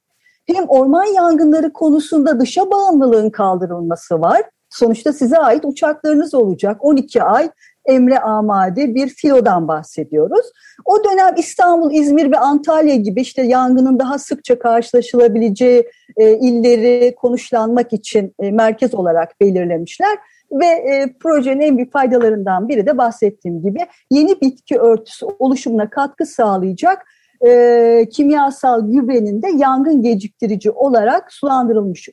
hem 0.48 0.66
orman 0.68 1.06
yangınları 1.06 1.74
konusunda 1.74 2.40
dışa 2.40 2.72
bağımlılığın 2.72 3.30
kaldırılması 3.30 4.22
var. 4.22 4.42
Sonuçta 4.70 5.14
size 5.14 5.38
ait 5.38 5.66
uçaklarınız 5.66 6.34
olacak. 6.34 6.78
12 6.80 7.24
ay 7.24 7.50
emre 7.86 8.20
amade 8.20 8.96
bir 8.96 9.10
filodan 9.10 9.68
bahsediyoruz. 9.68 10.52
O 10.86 11.04
dönem 11.04 11.36
İstanbul, 11.38 11.92
İzmir 11.92 12.32
ve 12.32 12.38
Antalya 12.38 12.96
gibi 12.96 13.22
işte 13.22 13.42
yangının 13.42 14.00
daha 14.00 14.20
sıkça 14.20 14.60
karşılaşılabileceği 14.60 15.90
e, 16.18 16.38
illeri 16.38 17.16
konuşlanmak 17.16 17.94
için 17.94 18.34
e, 18.40 18.52
merkez 18.52 18.94
olarak 18.94 19.42
belirlemişler. 19.42 20.18
Ve 20.52 20.66
e, 20.66 21.14
projenin 21.20 21.62
en 21.62 21.78
büyük 21.78 21.92
faydalarından 21.92 22.70
biri 22.70 22.86
de 22.86 22.98
bahsettiğim 22.98 23.62
gibi 23.62 23.80
yeni 24.12 24.42
bitki 24.42 24.80
örtüsü 24.80 25.26
oluşumuna 25.40 25.90
katkı 25.90 26.26
sağlayacak 26.26 27.06
e, 27.48 28.10
kimyasal 28.12 28.92
gübrenin 28.92 29.42
de 29.42 29.48
yangın 29.58 30.02
geciktirici 30.02 30.72
olarak 30.72 31.34
sulandırılmış 31.34 32.10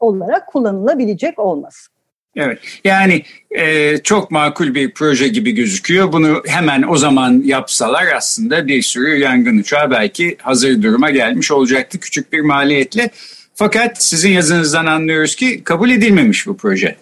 olarak 0.00 0.46
kullanılabilecek 0.46 1.38
olması. 1.38 1.94
Evet 2.36 2.58
yani 2.84 3.22
e, 3.50 3.96
çok 3.98 4.30
makul 4.30 4.74
bir 4.74 4.94
proje 4.94 5.28
gibi 5.28 5.52
gözüküyor. 5.52 6.12
Bunu 6.12 6.42
hemen 6.46 6.84
o 6.88 6.96
zaman 6.96 7.42
yapsalar 7.44 8.06
aslında 8.16 8.66
bir 8.66 8.82
sürü 8.82 9.16
yangın 9.16 9.58
uçağı 9.58 9.90
belki 9.90 10.36
hazır 10.42 10.82
duruma 10.82 11.10
gelmiş 11.10 11.52
olacaktı 11.52 12.00
küçük 12.00 12.32
bir 12.32 12.40
maliyetle. 12.40 13.10
Fakat 13.54 14.02
sizin 14.02 14.30
yazınızdan 14.30 14.86
anlıyoruz 14.86 15.36
ki 15.36 15.64
kabul 15.64 15.90
edilmemiş 15.90 16.46
bu 16.46 16.56
proje. 16.56 16.96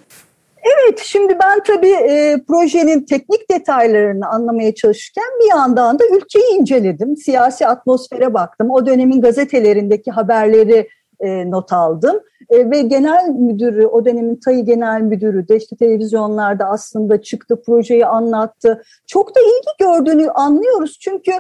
Evet, 0.63 1.01
şimdi 1.05 1.39
ben 1.43 1.63
tabii 1.67 1.93
e, 1.93 2.37
projenin 2.49 3.01
teknik 3.05 3.51
detaylarını 3.51 4.29
anlamaya 4.29 4.75
çalışırken 4.75 5.25
bir 5.41 5.51
yandan 5.51 5.99
da 5.99 6.05
ülkeyi 6.17 6.59
inceledim. 6.59 7.17
Siyasi 7.17 7.67
atmosfere 7.67 8.35
baktım. 8.35 8.71
O 8.71 8.87
dönemin 8.87 9.21
gazetelerindeki 9.21 10.11
haberleri 10.11 10.89
e, 11.21 11.51
not 11.51 11.73
aldım. 11.73 12.21
E, 12.51 12.71
ve 12.71 12.81
genel 12.81 13.29
müdürü, 13.29 13.87
o 13.87 14.05
dönemin 14.05 14.37
TAİ 14.37 14.65
genel 14.65 15.01
müdürü 15.01 15.49
de 15.49 15.57
işte 15.57 15.77
televizyonlarda 15.77 16.65
aslında 16.65 17.23
çıktı, 17.23 17.63
projeyi 17.67 18.07
anlattı. 18.07 18.83
Çok 19.07 19.37
da 19.37 19.41
ilgi 19.41 19.85
gördüğünü 19.87 20.31
anlıyoruz. 20.31 20.99
Çünkü 21.01 21.33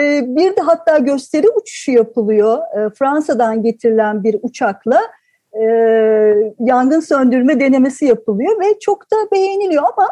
e, 0.00 0.22
bir 0.26 0.56
de 0.56 0.60
hatta 0.60 0.98
gösteri 0.98 1.46
uçuşu 1.48 1.92
yapılıyor. 1.92 2.58
E, 2.58 2.90
Fransa'dan 2.90 3.62
getirilen 3.62 4.24
bir 4.24 4.36
uçakla 4.42 5.00
e, 5.60 5.64
yangın 6.58 7.00
söndürme 7.00 7.60
denemesi 7.60 8.04
yapılıyor 8.04 8.60
ve 8.60 8.78
çok 8.80 9.02
da 9.02 9.16
beğeniliyor 9.32 9.82
ama 9.82 10.08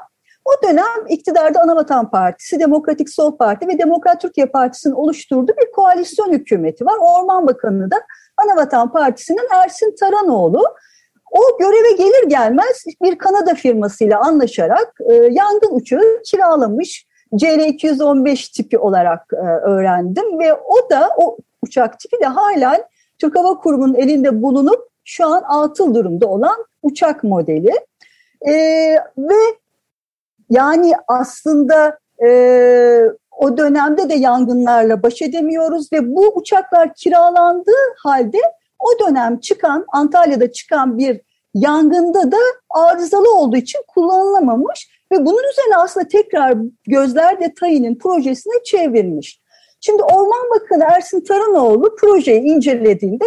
o 0.46 0.68
dönem 0.68 1.06
iktidarda 1.08 1.60
Anavatan 1.60 2.10
Partisi, 2.10 2.60
Demokratik 2.60 3.10
Sol 3.10 3.36
Parti 3.36 3.68
ve 3.68 3.78
Demokrat 3.78 4.20
Türkiye 4.20 4.46
Partisi'nin 4.46 4.94
oluşturduğu 4.94 5.52
bir 5.52 5.72
koalisyon 5.72 6.32
hükümeti 6.32 6.86
var. 6.86 6.94
Orman 7.00 7.46
Bakanı 7.46 7.90
da 7.90 7.96
Anavatan 8.36 8.92
Partisi'nin 8.92 9.48
Ersin 9.54 9.94
Taranoğlu. 10.00 10.62
O 11.30 11.58
göreve 11.58 11.92
gelir 11.92 12.28
gelmez 12.28 12.84
bir 13.02 13.18
Kanada 13.18 13.54
firmasıyla 13.54 14.20
anlaşarak 14.20 14.94
e, 15.10 15.14
yangın 15.14 15.70
uçağı 15.70 16.22
kiralamış. 16.30 17.06
CL-215 17.32 18.56
tipi 18.56 18.78
olarak 18.78 19.32
e, 19.32 19.46
öğrendim 19.70 20.38
ve 20.38 20.54
o 20.54 20.90
da 20.90 21.10
o 21.16 21.36
uçak 21.62 22.00
tipi 22.00 22.20
de 22.20 22.26
halen 22.26 22.84
Türk 23.18 23.36
Hava 23.36 23.58
Kurumu'nun 23.58 23.94
elinde 23.94 24.42
bulunup 24.42 24.95
şu 25.06 25.26
an 25.26 25.42
atıl 25.48 25.94
durumda 25.94 26.26
olan 26.26 26.64
uçak 26.82 27.24
modeli. 27.24 27.72
E, 28.46 28.52
ve 29.18 29.34
yani 30.50 30.92
aslında 31.08 31.98
e, 32.26 32.28
o 33.38 33.56
dönemde 33.56 34.08
de 34.08 34.14
yangınlarla 34.14 35.02
baş 35.02 35.22
edemiyoruz 35.22 35.92
ve 35.92 36.14
bu 36.14 36.32
uçaklar 36.34 36.94
kiralandığı 36.94 37.94
halde 38.02 38.38
o 38.78 39.06
dönem 39.06 39.40
çıkan 39.40 39.84
Antalya'da 39.92 40.52
çıkan 40.52 40.98
bir 40.98 41.20
yangında 41.54 42.32
da 42.32 42.36
arızalı 42.70 43.36
olduğu 43.36 43.56
için 43.56 43.80
kullanılamamış 43.88 44.88
ve 45.12 45.16
bunun 45.26 45.50
üzerine 45.52 45.76
aslında 45.76 46.08
tekrar 46.08 46.54
gözler 46.86 47.40
de 47.40 47.54
TAİ'nin 47.60 47.98
projesine 47.98 48.64
çevrilmiş. 48.64 49.40
Şimdi 49.80 50.02
Orman 50.02 50.50
Bakanı 50.54 50.84
Ersin 50.84 51.20
Taranoğlu 51.20 51.96
projeyi 51.96 52.40
incelediğinde 52.40 53.24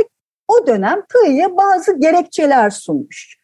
o 0.50 0.68
dönem 0.68 1.02
TAİ'ye 1.14 1.58
bazı 1.58 2.00
gerekçeler 2.00 2.70
sunmuş. 2.70 3.40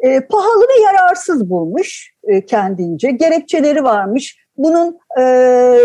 E, 0.00 0.20
pahalı 0.20 0.62
ve 0.62 0.82
yararsız 0.82 1.50
bulmuş 1.50 2.12
e, 2.24 2.46
kendince. 2.46 3.10
Gerekçeleri 3.10 3.84
varmış. 3.84 4.38
Bunun 4.56 4.98
e, 5.18 5.22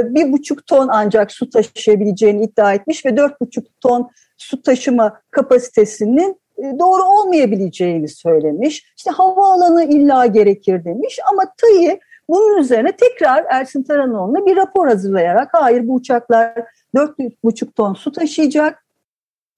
bir 0.04 0.32
buçuk 0.32 0.68
ton 0.68 0.88
ancak 0.92 1.32
su 1.32 1.50
taşıyabileceğini 1.50 2.44
iddia 2.44 2.74
etmiş 2.74 3.06
ve 3.06 3.18
dört 3.18 3.42
buçuk 3.42 3.82
ton 3.82 4.10
su 4.38 4.62
taşıma 4.62 5.22
kapasitesinin 5.32 6.42
e, 6.58 6.80
doğru 6.80 7.04
olmayabileceğini 7.04 8.08
söylemiş. 8.08 8.94
İşte 8.98 9.12
havaalanı 9.12 9.84
illa 9.84 10.26
gerekir 10.26 10.86
demiş 10.86 11.20
ama 11.32 11.44
TAİ 11.58 12.00
bunun 12.30 12.58
üzerine 12.58 12.92
tekrar 12.92 13.46
Ersin 13.50 13.84
Taranoğlu'na 13.84 14.46
bir 14.46 14.56
rapor 14.56 14.88
hazırlayarak 14.88 15.50
hayır 15.52 15.88
bu 15.88 15.94
uçaklar 15.94 16.54
dört 16.96 17.18
buçuk 17.44 17.76
ton 17.76 17.94
su 17.94 18.12
taşıyacak 18.12 18.81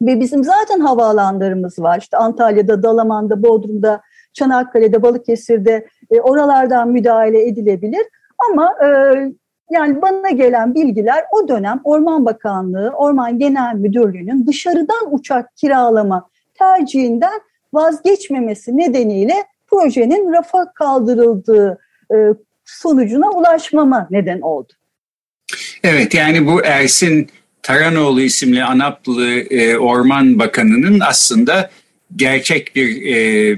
ve 0.05 0.19
bizim 0.19 0.43
zaten 0.43 0.79
havaalanlarımız 0.79 1.79
var. 1.79 2.00
İşte 2.00 2.17
Antalya'da, 2.17 2.83
Dalaman'da, 2.83 3.43
Bodrum'da, 3.43 4.01
Çanakkale'de, 4.33 5.01
Balıkesir'de 5.01 5.88
e, 6.12 6.22
oralardan 6.22 6.89
müdahale 6.89 7.48
edilebilir. 7.48 8.05
Ama 8.50 8.75
e, 8.83 8.88
yani 9.72 10.01
bana 10.01 10.29
gelen 10.29 10.75
bilgiler 10.75 11.25
o 11.31 11.48
dönem 11.48 11.81
Orman 11.83 12.25
Bakanlığı, 12.25 12.93
Orman 12.98 13.39
Genel 13.39 13.75
Müdürlüğü'nün 13.75 14.48
dışarıdan 14.48 15.13
uçak 15.13 15.57
kiralama 15.57 16.29
tercihinden 16.53 17.41
vazgeçmemesi 17.74 18.77
nedeniyle 18.77 19.33
projenin 19.67 20.33
rafa 20.33 20.74
kaldırıldığı 20.74 21.79
e, 22.13 22.15
sonucuna 22.65 23.31
ulaşmama 23.31 24.07
neden 24.12 24.41
oldu. 24.41 24.74
Evet 25.83 26.13
yani 26.13 26.48
bu 26.48 26.63
Ersin 26.63 27.29
Taranoğlu 27.63 28.22
isimli 28.22 28.63
Anaplı 28.63 29.39
e, 29.39 29.77
Orman 29.77 30.39
Bakanı'nın 30.39 31.00
aslında 31.00 31.72
gerçek 32.15 32.75
bir 32.75 33.15
e, 33.15 33.58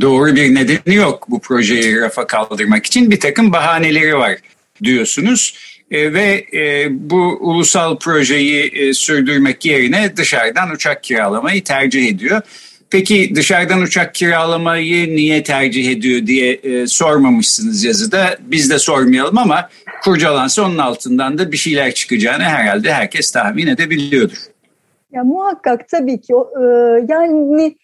doğru 0.00 0.36
bir 0.36 0.54
nedeni 0.54 0.94
yok 0.94 1.26
bu 1.30 1.40
projeyi 1.40 2.00
rafa 2.00 2.26
kaldırmak 2.26 2.86
için 2.86 3.10
bir 3.10 3.20
takım 3.20 3.52
bahaneleri 3.52 4.16
var 4.16 4.36
diyorsunuz 4.84 5.54
e, 5.90 6.12
ve 6.12 6.46
e, 6.52 6.86
bu 6.90 7.38
ulusal 7.40 7.98
projeyi 7.98 8.62
e, 8.64 8.94
sürdürmek 8.94 9.64
yerine 9.64 10.16
dışarıdan 10.16 10.70
uçak 10.70 11.02
kiralamayı 11.02 11.64
tercih 11.64 12.08
ediyor. 12.08 12.42
Peki 12.94 13.34
dışarıdan 13.34 13.80
uçak 13.80 14.14
kiralamayı 14.14 15.16
niye 15.16 15.42
tercih 15.42 15.90
ediyor 15.90 16.26
diye 16.26 16.52
e, 16.52 16.86
sormamışsınız 16.86 17.84
yazıda. 17.84 18.18
Biz 18.40 18.70
de 18.70 18.78
sormayalım 18.78 19.38
ama 19.38 19.68
kurcalansa 20.04 20.62
onun 20.62 20.78
altından 20.78 21.38
da 21.38 21.52
bir 21.52 21.56
şeyler 21.56 21.94
çıkacağını 21.94 22.42
herhalde 22.42 22.92
herkes 22.92 23.32
tahmin 23.32 23.66
edebiliyordur. 23.66 24.36
Ya 25.12 25.24
muhakkak 25.24 25.88
tabii 25.88 26.20
ki 26.20 26.32
e, 26.32 26.64
yani 27.08 27.76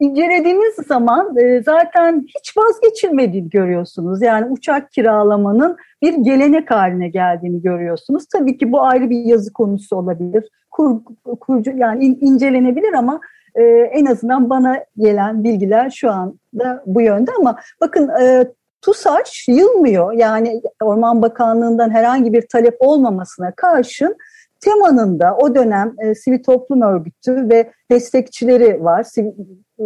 incelediğiniz 0.00 0.74
zaman 0.88 1.36
e, 1.36 1.62
zaten 1.62 2.26
hiç 2.38 2.56
vazgeçilmediğini 2.56 3.50
görüyorsunuz. 3.50 4.22
Yani 4.22 4.46
uçak 4.50 4.92
kiralamanın 4.92 5.76
bir 6.02 6.14
gelenek 6.14 6.70
haline 6.70 7.08
geldiğini 7.08 7.62
görüyorsunuz. 7.62 8.24
Tabii 8.32 8.58
ki 8.58 8.72
bu 8.72 8.82
ayrı 8.82 9.10
bir 9.10 9.24
yazı 9.24 9.52
konusu 9.52 9.96
olabilir. 9.96 10.44
Kur, 10.70 11.00
kurcu 11.40 11.70
yani 11.76 12.04
in, 12.04 12.18
incelenebilir 12.20 12.92
ama 12.92 13.20
e, 13.54 13.62
en 13.92 14.06
azından 14.06 14.50
bana 14.50 14.84
gelen 14.98 15.44
bilgiler 15.44 15.90
şu 15.90 16.10
anda 16.10 16.82
bu 16.86 17.00
yönde 17.00 17.30
ama 17.38 17.58
bakın 17.80 18.08
e, 18.08 18.52
TUSAŞ 18.82 19.48
yılmıyor. 19.48 20.12
Yani 20.12 20.62
Orman 20.82 21.22
Bakanlığı'ndan 21.22 21.90
herhangi 21.90 22.32
bir 22.32 22.46
talep 22.48 22.76
olmamasına 22.80 23.52
karşın 23.56 24.16
Temanın 24.60 25.20
da 25.20 25.36
o 25.36 25.54
dönem 25.54 25.94
e, 25.98 26.14
sivil 26.14 26.42
toplum 26.42 26.82
örgütü 26.82 27.48
ve 27.48 27.72
destekçileri 27.90 28.84
var. 28.84 29.02
Sivil, 29.02 29.32
e, 29.80 29.84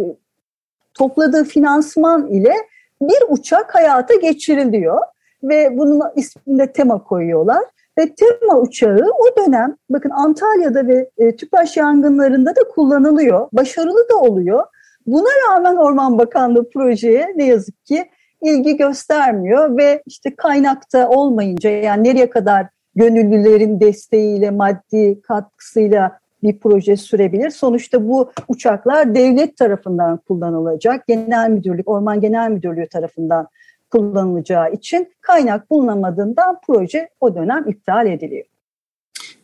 topladığı 0.93 1.43
finansman 1.43 2.27
ile 2.27 2.53
bir 3.01 3.17
uçak 3.29 3.75
hayata 3.75 4.15
geçiriliyor 4.15 4.99
ve 5.43 5.77
bunun 5.77 6.01
isminde 6.15 6.71
tema 6.71 7.03
koyuyorlar. 7.03 7.63
Ve 7.97 8.15
tema 8.15 8.59
uçağı 8.59 9.11
o 9.19 9.37
dönem 9.37 9.77
bakın 9.89 10.09
Antalya'da 10.09 10.87
ve 10.87 11.09
e, 11.17 11.35
Tüpraş 11.35 11.77
yangınlarında 11.77 12.55
da 12.55 12.61
kullanılıyor. 12.75 13.47
Başarılı 13.53 14.09
da 14.09 14.15
oluyor. 14.15 14.63
Buna 15.07 15.29
rağmen 15.49 15.75
Orman 15.75 16.17
Bakanlığı 16.17 16.69
projeye 16.69 17.33
ne 17.35 17.45
yazık 17.45 17.85
ki 17.85 18.09
ilgi 18.41 18.77
göstermiyor 18.77 19.77
ve 19.77 20.03
işte 20.05 20.35
kaynakta 20.35 21.09
olmayınca 21.09 21.69
yani 21.69 22.03
nereye 22.03 22.29
kadar 22.29 22.67
gönüllülerin 22.95 23.79
desteğiyle, 23.79 24.51
maddi 24.51 25.21
katkısıyla 25.21 26.19
bir 26.43 26.59
proje 26.59 26.97
sürebilir. 26.97 27.49
Sonuçta 27.49 28.07
bu 28.07 28.31
uçaklar 28.47 29.15
devlet 29.15 29.57
tarafından 29.57 30.17
kullanılacak. 30.17 31.07
Genel 31.07 31.49
Müdürlük, 31.49 31.89
Orman 31.89 32.21
Genel 32.21 32.49
Müdürlüğü 32.49 32.87
tarafından 32.87 33.47
kullanılacağı 33.93 34.73
için 34.73 35.07
kaynak 35.21 35.69
bulunamadığından 35.69 36.57
proje 36.67 37.09
o 37.19 37.35
dönem 37.35 37.63
iptal 37.67 38.07
ediliyor. 38.07 38.45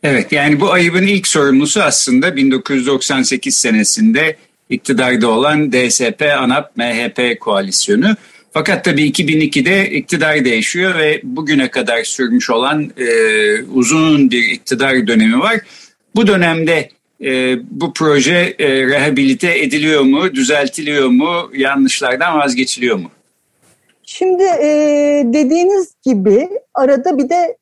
Evet 0.02 0.32
yani 0.32 0.60
bu 0.60 0.72
ayıbın 0.72 1.06
ilk 1.06 1.26
sorumlusu 1.26 1.82
aslında 1.82 2.36
1998 2.36 3.56
senesinde 3.56 4.36
iktidarda 4.70 5.28
olan 5.28 5.72
DSP, 5.72 6.22
ANAP, 6.38 6.76
MHP 6.76 7.40
koalisyonu. 7.40 8.16
Fakat 8.52 8.84
tabii 8.84 9.10
2002'de 9.10 9.90
iktidar 9.90 10.44
değişiyor 10.44 10.98
ve 10.98 11.20
bugüne 11.22 11.70
kadar 11.70 12.04
sürmüş 12.04 12.50
olan 12.50 12.90
e, 12.98 13.08
uzun 13.62 14.30
bir 14.30 14.52
iktidar 14.52 15.06
dönemi 15.06 15.40
var. 15.40 15.60
Bu 16.14 16.26
dönemde 16.26 16.90
e, 17.24 17.58
bu 17.70 17.92
proje 17.92 18.54
e, 18.58 18.86
rehabilite 18.86 19.58
ediliyor 19.58 20.00
mu, 20.00 20.34
düzeltiliyor 20.34 21.08
mu, 21.08 21.50
yanlışlardan 21.54 22.38
vazgeçiliyor 22.38 22.96
mu? 22.96 23.10
Şimdi 24.12 24.42
e, 24.42 24.68
dediğiniz 25.26 25.94
gibi 26.02 26.50
arada 26.74 27.18
bir 27.18 27.28
de 27.28 27.56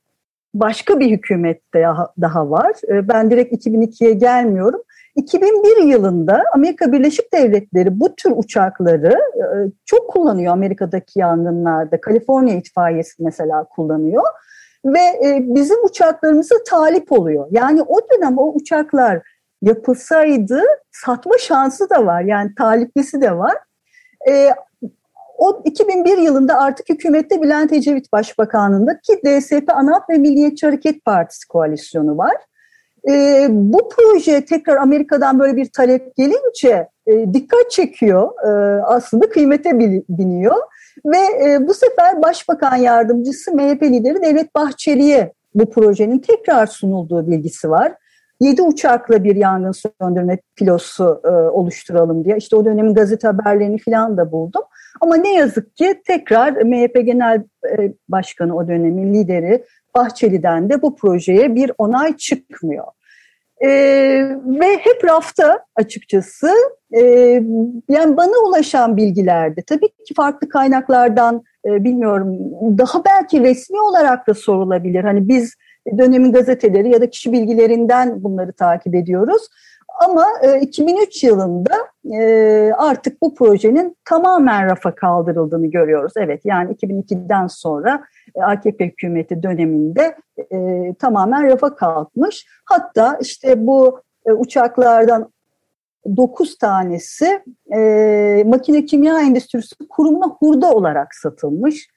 başka 0.54 1.00
bir 1.00 1.10
hükümet 1.10 1.60
daha, 1.74 2.12
daha 2.20 2.50
var. 2.50 2.72
E, 2.88 3.08
ben 3.08 3.30
direkt 3.30 3.66
2002'ye 3.66 4.12
gelmiyorum. 4.12 4.82
2001 5.16 5.82
yılında 5.82 6.44
Amerika 6.54 6.92
Birleşik 6.92 7.32
Devletleri 7.32 8.00
bu 8.00 8.14
tür 8.14 8.32
uçakları 8.36 9.12
e, 9.36 9.46
çok 9.86 10.10
kullanıyor 10.10 10.52
Amerika'daki 10.52 11.18
yangınlarda. 11.18 12.00
Kaliforniya 12.00 12.56
itfaiyesi 12.56 13.22
mesela 13.22 13.64
kullanıyor 13.64 14.24
ve 14.84 15.00
e, 15.00 15.38
bizim 15.40 15.84
uçaklarımıza 15.84 16.54
talip 16.70 17.12
oluyor. 17.12 17.46
Yani 17.50 17.82
o 17.82 17.96
dönem 18.12 18.38
o 18.38 18.52
uçaklar 18.54 19.22
yapılsaydı 19.62 20.62
satma 20.92 21.38
şansı 21.38 21.90
da 21.90 22.06
var. 22.06 22.22
Yani 22.22 22.54
taliplisi 22.54 23.20
de 23.20 23.38
var. 23.38 23.56
E, 24.28 24.48
o 25.38 25.62
2001 25.64 26.18
yılında 26.18 26.60
artık 26.60 26.88
hükümette 26.88 27.42
Bülent 27.42 27.72
Ecevit 27.72 28.12
Başbakanlığında 28.12 29.00
ki 29.00 29.20
DSP 29.24 29.70
ANAP 29.72 30.10
ve 30.10 30.18
Milliyetçi 30.18 30.66
Hareket 30.66 31.04
Partisi 31.04 31.48
koalisyonu 31.48 32.18
var. 32.18 32.34
E, 33.08 33.46
bu 33.50 33.88
proje 33.88 34.44
tekrar 34.44 34.76
Amerika'dan 34.76 35.38
böyle 35.38 35.56
bir 35.56 35.66
talep 35.72 36.16
gelince 36.16 36.88
e, 37.06 37.32
dikkat 37.34 37.70
çekiyor. 37.70 38.30
E, 38.46 38.82
aslında 38.82 39.28
kıymete 39.28 39.78
biniyor. 40.08 40.56
Ve 41.04 41.18
e, 41.44 41.68
bu 41.68 41.74
sefer 41.74 42.22
Başbakan 42.22 42.76
Yardımcısı 42.76 43.54
MHP 43.54 43.82
lideri 43.82 44.22
Devlet 44.22 44.54
Bahçeli'ye 44.54 45.32
bu 45.54 45.70
projenin 45.70 46.18
tekrar 46.18 46.66
sunulduğu 46.66 47.26
bilgisi 47.26 47.70
var. 47.70 47.94
7 48.40 48.62
uçakla 48.62 49.24
bir 49.24 49.36
yangın 49.36 49.72
söndürme 49.72 50.38
filosu 50.54 51.20
e, 51.24 51.28
oluşturalım 51.28 52.24
diye. 52.24 52.36
İşte 52.36 52.56
o 52.56 52.64
dönemin 52.64 52.94
gazete 52.94 53.28
haberlerini 53.28 53.78
falan 53.78 54.16
da 54.16 54.32
buldum. 54.32 54.62
Ama 55.00 55.16
ne 55.16 55.34
yazık 55.34 55.76
ki 55.76 56.02
tekrar 56.06 56.52
MHP 56.52 57.06
Genel 57.06 57.44
e, 57.78 57.92
Başkanı 58.08 58.56
o 58.56 58.68
dönemin 58.68 59.14
lideri 59.14 59.64
Bahçeli'den 59.96 60.70
de 60.70 60.82
bu 60.82 60.96
projeye 60.96 61.54
bir 61.54 61.72
onay 61.78 62.16
çıkmıyor. 62.16 62.86
E, 63.60 63.68
ve 64.46 64.76
hep 64.76 65.04
rafta 65.04 65.64
açıkçası 65.76 66.50
e, 66.92 67.02
yani 67.88 68.16
bana 68.16 68.48
ulaşan 68.48 68.96
bilgilerde 68.96 69.62
tabii 69.62 69.88
ki 69.88 70.14
farklı 70.16 70.48
kaynaklardan 70.48 71.42
e, 71.66 71.84
bilmiyorum 71.84 72.38
daha 72.78 73.04
belki 73.04 73.40
resmi 73.40 73.80
olarak 73.80 74.26
da 74.28 74.34
sorulabilir. 74.34 75.04
Hani 75.04 75.28
biz 75.28 75.54
dönemin 75.98 76.32
gazeteleri 76.32 76.90
ya 76.90 77.00
da 77.00 77.10
kişi 77.10 77.32
bilgilerinden 77.32 78.24
bunları 78.24 78.52
takip 78.52 78.94
ediyoruz. 78.94 79.48
Ama 80.04 80.26
e, 80.42 80.60
2003 80.60 81.24
yılında 81.24 81.74
e, 82.12 82.72
artık 82.76 83.22
bu 83.22 83.34
projenin 83.34 83.96
tamamen 84.04 84.66
rafa 84.66 84.94
kaldırıldığını 84.94 85.66
görüyoruz. 85.66 86.12
Evet 86.16 86.40
yani 86.44 86.72
2002'den 86.72 87.46
sonra 87.46 88.04
e, 88.34 88.42
AKP 88.42 88.86
hükümeti 88.86 89.42
döneminde 89.42 90.16
e, 90.52 90.94
tamamen 90.94 91.44
rafa 91.44 91.74
kalkmış. 91.74 92.46
Hatta 92.64 93.18
işte 93.20 93.66
bu 93.66 94.00
e, 94.26 94.32
uçaklardan 94.32 95.32
9 96.16 96.58
tanesi 96.58 97.42
e, 97.74 98.44
makine 98.46 98.84
kimya 98.84 99.20
endüstrisi 99.20 99.74
kurumuna 99.88 100.26
hurda 100.26 100.72
olarak 100.72 101.14
satılmış. 101.14 101.88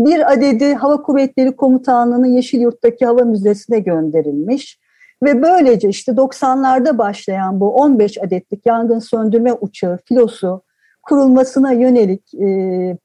Bir 0.00 0.32
adedi 0.32 0.74
Hava 0.74 1.02
Kuvvetleri 1.02 1.56
Komutanlığı'nın 1.56 2.26
Yeşilyurt'taki 2.26 3.06
hava 3.06 3.22
müzesine 3.22 3.78
gönderilmiş. 3.78 4.78
Ve 5.22 5.42
böylece 5.42 5.88
işte 5.88 6.12
90'larda 6.12 6.98
başlayan 6.98 7.60
bu 7.60 7.74
15 7.74 8.18
adetlik 8.18 8.66
yangın 8.66 8.98
söndürme 8.98 9.52
uçağı 9.52 9.98
filosu 10.04 10.62
kurulmasına 11.02 11.72
yönelik 11.72 12.34
e, 12.34 12.48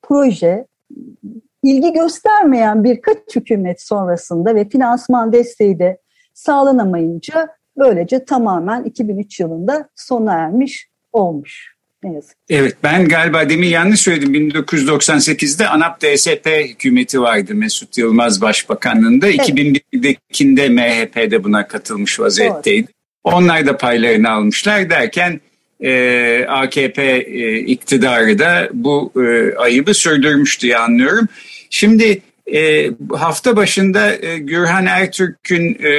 proje 0.01 0.67
ilgi 1.63 1.93
göstermeyen 1.93 2.83
birkaç 2.83 3.17
hükümet 3.35 3.81
sonrasında 3.81 4.55
ve 4.55 4.69
finansman 4.69 5.33
desteği 5.33 5.79
de 5.79 5.97
sağlanamayınca 6.33 7.47
böylece 7.77 8.25
tamamen 8.25 8.83
2003 8.83 9.39
yılında 9.39 9.89
sona 9.95 10.33
ermiş 10.33 10.89
olmuş. 11.13 11.74
Ne 12.05 12.13
yazık. 12.13 12.31
Evet 12.49 12.77
ben 12.83 13.07
galiba 13.07 13.49
demin 13.49 13.67
yanlış 13.67 13.99
söyledim. 13.99 14.33
1998'de 14.33 15.67
ANAP 15.67 16.01
DSP 16.01 16.47
hükümeti 16.69 17.21
vardı 17.21 17.55
Mesut 17.55 17.97
Yılmaz 17.97 18.41
Başbakanlığında. 18.41 19.27
Evet. 19.27 19.39
2001'dekinde 19.39 20.69
MHP'de 20.69 21.43
buna 21.43 21.67
katılmış 21.67 22.19
vaziyetteydi. 22.19 22.87
Doğru. 22.87 23.35
Onlar 23.35 23.65
da 23.65 23.77
paylarını 23.77 24.29
almışlar 24.29 24.89
derken 24.89 25.41
e, 25.79 26.45
AKP 26.49 27.03
e, 27.03 27.59
iktidarı 27.59 28.39
da 28.39 28.69
bu 28.73 29.11
e, 29.15 29.55
ayıbı 29.55 29.93
sürdürmüş 29.93 30.61
diye 30.61 30.77
anlıyorum. 30.77 31.27
Şimdi 31.69 32.21
e, 32.53 32.91
hafta 33.13 33.55
başında 33.55 34.15
e, 34.15 34.37
Gürhan 34.37 34.85
Ertürk'ün 34.85 35.77
e, 35.83 35.89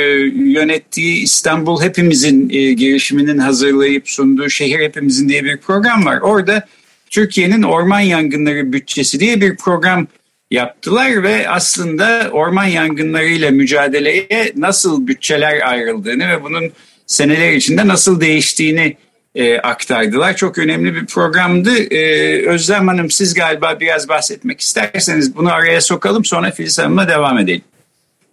yönettiği 0.51 1.23
İstanbul 1.23 1.83
Hepimizin 1.83 2.51
e, 2.51 2.73
girişiminin 2.73 3.39
hazırlayıp 3.39 4.09
sunduğu 4.09 4.49
Şehir 4.49 4.81
Hepimizin 4.81 5.29
diye 5.29 5.45
bir 5.45 5.57
program 5.57 6.05
var. 6.05 6.21
Orada 6.21 6.67
Türkiye'nin 7.11 7.63
orman 7.63 8.01
yangınları 8.01 8.73
bütçesi 8.73 9.21
diye 9.21 9.41
bir 9.41 9.57
program 9.57 10.07
yaptılar 10.51 11.23
ve 11.23 11.49
aslında 11.49 12.31
orman 12.33 12.65
yangınlarıyla 12.65 13.51
mücadeleye 13.51 14.53
nasıl 14.57 15.07
bütçeler 15.07 15.69
ayrıldığını 15.69 16.29
ve 16.29 16.43
bunun 16.43 16.73
seneler 17.07 17.53
içinde 17.53 17.89
nasıl 17.89 18.21
değiştiğini 18.21 18.97
e, 19.37 19.59
aktardılar. 19.59 20.37
Çok 20.37 20.59
önemli 20.59 20.95
bir 20.95 21.07
programdı. 21.07 21.95
E, 21.95 22.47
Özlem 22.47 22.89
Hanım 22.89 23.11
siz 23.11 23.35
galiba 23.35 23.81
biraz 23.81 24.09
bahsetmek 24.09 24.61
isterseniz 24.61 25.37
bunu 25.37 25.53
araya 25.53 25.81
sokalım 25.81 26.25
sonra 26.25 26.51
Filiz 26.51 26.79
Hanım'la 26.79 27.09
devam 27.09 27.39
edelim. 27.39 27.63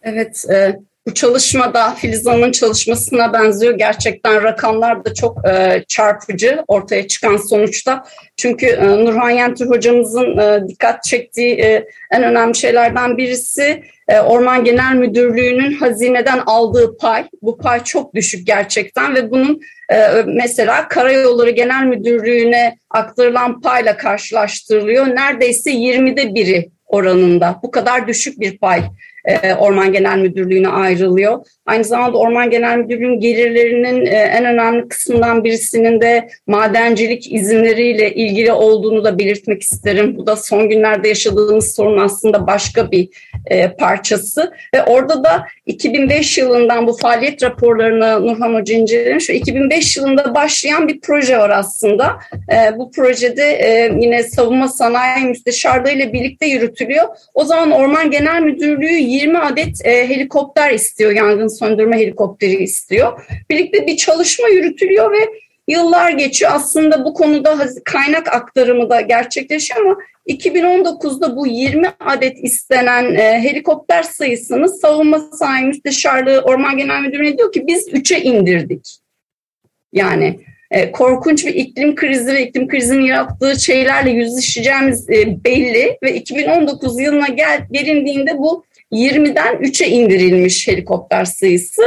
Evet, 0.04 0.46
e, 0.50 0.80
Bu 1.08 1.14
çalışmada 1.14 1.92
Filiz 1.92 2.26
Hanım'ın 2.26 2.52
çalışmasına 2.52 3.34
benziyor. 3.34 3.74
Gerçekten 3.78 4.44
rakamlar 4.44 5.06
da 5.06 5.14
çok 5.14 5.48
e, 5.48 5.84
çarpıcı 5.88 6.64
ortaya 6.68 7.08
çıkan 7.08 7.38
sonuçta. 7.38 8.04
Çünkü 8.38 8.66
e, 8.66 9.06
Nurhan 9.06 9.30
Yentür 9.30 9.70
hocamızın 9.70 10.38
e, 10.38 10.68
dikkat 10.68 11.04
çektiği 11.04 11.56
e, 11.56 11.88
en 12.12 12.24
önemli 12.24 12.56
şeylerden 12.56 13.18
birisi 13.18 13.84
e, 14.08 14.20
Orman 14.20 14.64
Genel 14.64 14.96
Müdürlüğü'nün 14.96 15.74
hazineden 15.74 16.40
aldığı 16.46 16.98
pay. 16.98 17.26
Bu 17.42 17.58
pay 17.58 17.84
çok 17.84 18.16
düşük 18.16 18.48
gerçekten 18.48 19.16
ve 19.16 19.32
bunun 19.32 19.62
e, 19.92 20.24
mesela 20.26 20.88
Karayolları 20.88 21.50
Genel 21.50 21.84
Müdürlüğü'ne 21.84 22.78
aktarılan 22.90 23.62
payla 23.62 23.98
karşılaştırılıyor. 23.98 25.08
Neredeyse 25.08 25.72
20'de 25.72 26.36
biri 26.36 26.70
oranında. 26.86 27.60
Bu 27.64 27.72
kadar 27.72 28.08
düşük 28.08 28.40
bir 28.40 28.58
pay 28.58 28.84
e, 29.26 29.54
Orman 29.54 29.94
Genel 29.94 30.18
Müdürlüğü'ne 30.18 30.68
ayrılıyor. 30.68 31.46
Aynı 31.66 31.84
zamanda 31.84 32.18
Orman 32.18 32.50
Genel 32.50 32.78
Müdürlüğü'nün 32.78 33.20
gelirlerinin 33.20 34.06
e, 34.06 34.10
en 34.10 34.46
önemli 34.46 34.88
kısmından 34.88 35.44
birisinin 35.44 36.02
de 36.02 36.28
madencilik 36.48 37.34
izinleriyle 37.34 38.14
ilgili 38.14 38.52
olduğunu 38.52 39.04
da 39.04 39.20
belirtmek 39.20 39.62
isterim. 39.62 40.18
Bu 40.18 40.28
da 40.28 40.36
son 40.36 40.70
günlerde 40.70 41.08
yaşadığımız 41.08 41.76
sorun 41.76 41.98
aslında 41.98 42.48
başka 42.48 42.92
bir 42.92 43.10
e, 43.46 43.68
parçası. 43.68 44.54
Ve 44.76 44.84
orada 44.84 45.24
da 45.24 45.46
2005 45.66 46.38
yılından 46.38 46.88
bu 46.88 46.98
faaliyet 46.98 47.44
raporlarını 47.44 48.28
Nurhan 48.28 48.54
Hoca 48.54 48.76
incelemiş. 48.76 49.30
2005 49.30 49.98
yılında 49.98 50.36
başlayan 50.36 50.88
bir 50.88 51.00
proje 51.02 51.38
var 51.38 51.50
aslında. 51.50 52.20
Bu 52.78 52.92
projede 52.92 53.44
yine 54.00 54.24
savunma 54.24 54.68
sanayi 54.68 55.26
müsteşarlığı 55.26 55.92
ile 55.92 56.14
birlikte 56.14 56.46
yürütülüyor. 56.46 57.06
O 57.34 57.44
zaman 57.44 57.72
Orman 57.72 58.12
Genel 58.12 58.42
Müdürlüğü 58.42 59.13
20 59.14 59.38
adet 59.38 59.86
helikopter 59.86 60.72
istiyor 60.72 61.12
yangın 61.12 61.48
söndürme 61.48 61.98
helikopteri 61.98 62.64
istiyor. 62.64 63.26
Birlikte 63.50 63.88
bir 63.88 63.98
çalışma 63.98 64.48
yürütülüyor 64.48 65.12
ve 65.12 65.30
yıllar 65.68 66.12
geçiyor. 66.12 66.52
Aslında 66.54 67.06
bu 67.06 67.14
konuda 67.14 67.70
kaynak 67.86 68.34
aktarımı 68.34 68.90
da 68.90 69.02
gerçekleşiyor 69.02 69.86
ama 69.86 69.98
2019'da 70.28 71.38
bu 71.38 71.48
20 71.48 71.90
adet 72.00 72.44
istenen 72.44 73.16
e, 73.16 73.42
helikopter 73.42 74.04
sayısını 74.04 74.70
Savunma 74.70 75.20
Sanayi 75.20 75.66
Müsteşarlığı 75.66 76.42
Orman 76.42 76.78
Genel 76.78 77.02
Müdürlüğü'ne 77.02 77.38
diyor 77.38 77.52
ki 77.52 77.68
biz 77.68 77.88
3'e 77.88 78.22
indirdik. 78.22 78.98
Yani 79.94 80.40
e, 80.72 80.92
korkunç 80.92 81.46
bir 81.46 81.54
iklim 81.54 81.96
krizi 81.96 82.34
ve 82.34 82.48
iklim 82.48 82.68
krizinin 82.68 83.06
yarattığı 83.06 83.60
şeylerle 83.60 84.12
yüzleşeceğimiz 84.12 85.10
e, 85.10 85.44
belli 85.46 85.98
ve 86.04 86.16
2019 86.16 87.00
yılına 87.00 87.28
gel, 87.28 87.68
gelindiğinde 87.72 88.38
bu 88.38 88.66
20'den 88.94 89.56
3'e 89.56 89.88
indirilmiş 89.88 90.68
helikopter 90.68 91.26
sayısı. 91.26 91.82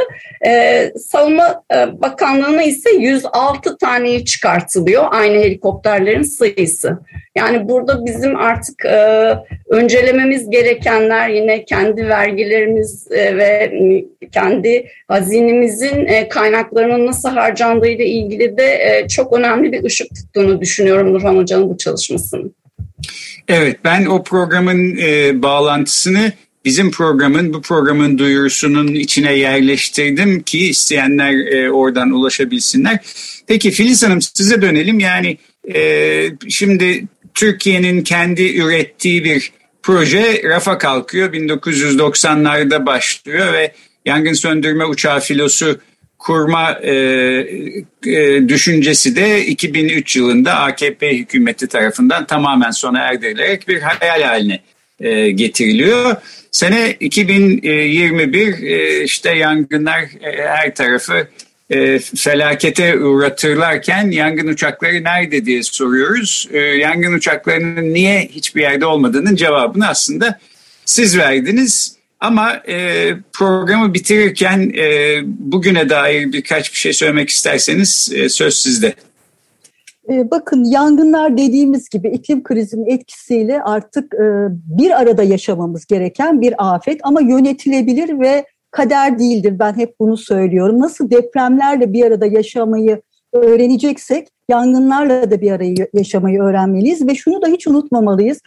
Ee, 0.47 0.93
Savunma 0.99 1.63
e, 1.75 2.01
Bakanlığı'na 2.03 2.63
ise 2.63 2.91
106 2.91 3.79
taneye 3.79 4.25
çıkartılıyor 4.25 5.05
aynı 5.11 5.35
helikopterlerin 5.37 6.23
sayısı. 6.23 6.99
Yani 7.37 7.69
burada 7.69 8.07
bizim 8.07 8.37
artık 8.37 8.85
e, 8.85 9.35
öncelememiz 9.69 10.51
gerekenler 10.51 11.29
yine 11.29 11.65
kendi 11.65 12.09
vergilerimiz 12.09 13.13
e, 13.13 13.37
ve 13.37 13.73
kendi 14.33 14.87
hazinemizin 15.09 16.07
e, 16.07 16.29
kaynaklarının 16.29 17.07
nasıl 17.07 17.29
harcandığı 17.29 17.89
ile 17.89 18.07
ilgili 18.07 18.57
de 18.57 18.65
e, 18.65 19.09
çok 19.09 19.33
önemli 19.39 19.73
bir 19.73 19.85
ışık 19.85 20.09
tuttuğunu 20.15 20.61
düşünüyorum 20.61 21.15
Nurhan 21.15 21.37
Hoca'nın 21.37 21.71
bu 21.71 21.77
çalışmasının. 21.77 22.55
Evet 23.49 23.77
ben 23.85 24.07
o 24.07 24.23
programın 24.23 24.97
e, 24.97 25.43
bağlantısını 25.43 26.33
bizim 26.67 26.91
programın 26.91 27.55
bu 27.55 27.63
programın 27.63 28.19
duyurusunun 28.19 28.87
içine 28.87 29.35
yerleştirdim 29.35 30.43
ki 30.43 30.69
isteyenler 30.69 31.33
e, 31.33 31.71
oradan 31.71 32.11
ulaşabilsinler. 32.11 32.99
Peki 33.47 33.71
Filiz 33.71 34.03
Hanım 34.03 34.23
size 34.23 34.63
dönelim 34.63 35.01
yani 35.01 35.39
e, 35.75 36.31
şimdi 36.49 37.05
Türkiye'nin 37.35 38.03
kendi 38.03 38.59
ürettiği 38.59 39.25
bir 39.25 39.53
proje 39.83 40.43
rafa 40.45 40.79
kalkıyor 40.79 41.33
1990'larda 41.33 42.87
başlıyor 42.87 43.53
ve 43.53 43.73
yangın 44.05 44.33
söndürme 44.33 44.85
uçağı 44.85 45.21
filosu 45.21 45.81
kurma 46.19 46.73
e, 46.73 46.93
e, 48.07 48.49
düşüncesi 48.49 49.17
de 49.17 49.47
2003 49.47 50.17
yılında 50.17 50.55
AKP 50.55 51.19
hükümeti 51.19 51.67
tarafından 51.67 52.27
tamamen 52.27 52.71
sona 52.71 53.01
erdirilerek 53.01 53.69
bir 53.69 53.81
hayal 53.81 54.23
haline 54.23 54.61
e, 55.01 55.31
getiriliyor. 55.31 56.17
Sene 56.51 56.97
2021 57.01 58.63
e, 58.63 59.05
işte 59.05 59.31
yangınlar 59.31 60.01
e, 60.01 60.49
her 60.49 60.75
tarafı 60.75 61.29
felakete 62.17 62.99
uğratırlarken 62.99 64.11
yangın 64.11 64.47
uçakları 64.47 65.05
nerede 65.05 65.47
diye 65.47 65.63
soruyoruz. 65.63 66.49
Yangın 66.79 67.13
uçaklarının 67.13 67.95
niye 67.95 68.29
hiçbir 68.33 68.61
yerde 68.61 68.87
olmadığının 68.87 69.37
cevabını 69.37 69.89
aslında 69.89 70.39
siz 70.85 71.19
verdiniz. 71.19 71.97
Ama 72.21 72.63
programı 73.33 73.95
bitirirken 73.95 74.73
bugüne 75.25 75.89
dair 75.89 76.33
birkaç 76.33 76.73
bir 76.73 76.79
şey 76.79 76.93
söylemek 76.93 77.29
isterseniz 77.29 78.13
söz 78.29 78.57
sizde. 78.57 78.95
Ee, 80.11 80.31
bakın 80.31 80.65
yangınlar 80.65 81.37
dediğimiz 81.37 81.89
gibi 81.89 82.09
iklim 82.09 82.43
krizinin 82.43 82.87
etkisiyle 82.87 83.63
artık 83.63 84.15
e, 84.15 84.49
bir 84.51 85.01
arada 85.01 85.23
yaşamamız 85.23 85.87
gereken 85.87 86.41
bir 86.41 86.75
afet 86.75 87.01
ama 87.03 87.21
yönetilebilir 87.21 88.21
ve 88.21 88.47
kader 88.71 89.19
değildir. 89.19 89.59
Ben 89.59 89.77
hep 89.77 90.01
bunu 90.01 90.17
söylüyorum. 90.17 90.81
Nasıl 90.81 91.11
depremlerle 91.11 91.93
bir 91.93 92.05
arada 92.05 92.27
yaşamayı 92.27 93.03
öğreneceksek 93.33 94.29
yangınlarla 94.49 95.31
da 95.31 95.41
bir 95.41 95.51
arada 95.51 95.89
yaşamayı 95.93 96.43
öğrenmeliyiz 96.43 97.07
ve 97.07 97.15
şunu 97.15 97.43
da 97.43 97.47
hiç 97.47 97.67
unutmamalıyız. 97.67 98.41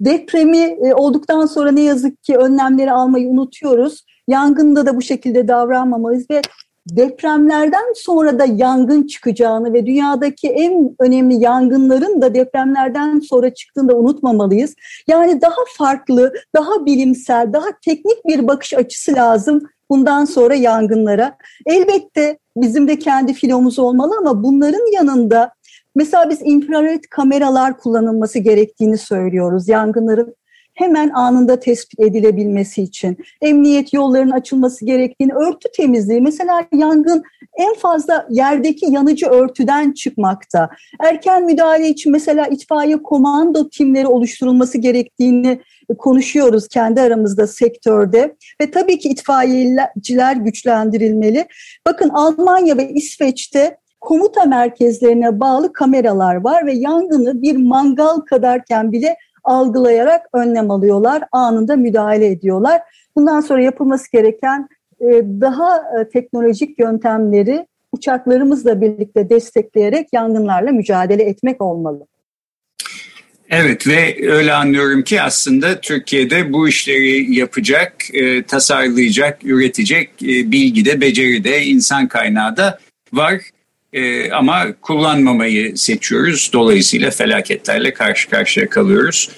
Depremi 0.00 0.58
e, 0.58 0.94
olduktan 0.94 1.46
sonra 1.46 1.72
ne 1.72 1.82
yazık 1.82 2.22
ki 2.22 2.36
önlemleri 2.36 2.92
almayı 2.92 3.28
unutuyoruz. 3.28 4.04
Yangında 4.28 4.86
da 4.86 4.96
bu 4.96 5.02
şekilde 5.02 5.48
davranmamalıyız 5.48 6.30
ve 6.30 6.42
depremlerden 6.86 7.92
sonra 7.94 8.38
da 8.38 8.44
yangın 8.44 9.06
çıkacağını 9.06 9.72
ve 9.72 9.86
dünyadaki 9.86 10.48
en 10.48 10.94
önemli 10.98 11.34
yangınların 11.34 12.22
da 12.22 12.34
depremlerden 12.34 13.20
sonra 13.20 13.54
çıktığını 13.54 13.88
da 13.88 13.96
unutmamalıyız. 13.96 14.74
Yani 15.08 15.40
daha 15.40 15.60
farklı, 15.78 16.32
daha 16.54 16.86
bilimsel, 16.86 17.52
daha 17.52 17.66
teknik 17.84 18.26
bir 18.26 18.48
bakış 18.48 18.74
açısı 18.74 19.14
lazım 19.14 19.62
bundan 19.90 20.24
sonra 20.24 20.54
yangınlara. 20.54 21.36
Elbette 21.66 22.38
bizim 22.56 22.88
de 22.88 22.98
kendi 22.98 23.34
filomuz 23.34 23.78
olmalı 23.78 24.14
ama 24.18 24.42
bunların 24.42 24.92
yanında 24.92 25.52
mesela 25.94 26.30
biz 26.30 26.38
infrared 26.42 27.04
kameralar 27.10 27.78
kullanılması 27.78 28.38
gerektiğini 28.38 28.98
söylüyoruz. 28.98 29.68
Yangınların 29.68 30.34
hemen 30.76 31.10
anında 31.10 31.60
tespit 31.60 32.00
edilebilmesi 32.00 32.82
için 32.82 33.16
emniyet 33.40 33.92
yollarının 33.92 34.30
açılması 34.30 34.84
gerektiğini, 34.84 35.32
örtü 35.32 35.68
temizliği 35.76 36.20
mesela 36.20 36.64
yangın 36.72 37.22
en 37.58 37.74
fazla 37.74 38.26
yerdeki 38.30 38.86
yanıcı 38.92 39.26
örtüden 39.26 39.92
çıkmakta. 39.92 40.70
Erken 41.00 41.44
müdahale 41.44 41.88
için 41.88 42.12
mesela 42.12 42.46
itfaiye 42.46 43.02
komando 43.02 43.68
timleri 43.68 44.06
oluşturulması 44.06 44.78
gerektiğini 44.78 45.60
konuşuyoruz 45.98 46.68
kendi 46.68 47.00
aramızda 47.00 47.46
sektörde 47.46 48.36
ve 48.60 48.70
tabii 48.70 48.98
ki 48.98 49.08
itfaiyeciler 49.08 50.36
güçlendirilmeli. 50.36 51.46
Bakın 51.86 52.08
Almanya 52.08 52.76
ve 52.76 52.90
İsveç'te 52.90 53.76
komuta 54.00 54.44
merkezlerine 54.44 55.40
bağlı 55.40 55.72
kameralar 55.72 56.34
var 56.34 56.66
ve 56.66 56.72
yangını 56.72 57.42
bir 57.42 57.56
mangal 57.56 58.16
kadarken 58.20 58.92
bile 58.92 59.16
algılayarak 59.46 60.26
önlem 60.32 60.70
alıyorlar, 60.70 61.22
anında 61.32 61.76
müdahale 61.76 62.26
ediyorlar. 62.26 62.80
Bundan 63.16 63.40
sonra 63.40 63.62
yapılması 63.62 64.12
gereken 64.12 64.68
e, 65.00 65.06
daha 65.40 65.76
e, 65.76 66.08
teknolojik 66.08 66.78
yöntemleri 66.78 67.66
uçaklarımızla 67.92 68.80
birlikte 68.80 69.30
destekleyerek 69.30 70.08
yangınlarla 70.12 70.72
mücadele 70.72 71.22
etmek 71.22 71.62
olmalı. 71.62 72.06
Evet 73.50 73.86
ve 73.86 74.16
öyle 74.32 74.52
anlıyorum 74.52 75.02
ki 75.02 75.22
aslında 75.22 75.80
Türkiye'de 75.80 76.52
bu 76.52 76.68
işleri 76.68 77.34
yapacak, 77.34 77.94
e, 78.12 78.42
tasarlayacak, 78.42 79.44
üretecek 79.44 80.10
bilgi 80.22 80.84
de, 80.84 81.00
beceri 81.00 81.44
de, 81.44 81.62
insan 81.62 82.08
kaynağı 82.08 82.56
da 82.56 82.78
var. 83.12 83.40
E, 83.96 84.30
ama 84.30 84.72
kullanmamayı 84.80 85.76
seçiyoruz. 85.76 86.50
Dolayısıyla 86.52 87.10
felaketlerle 87.10 87.92
karşı 87.92 88.30
karşıya 88.30 88.68
kalıyoruz. 88.68 89.30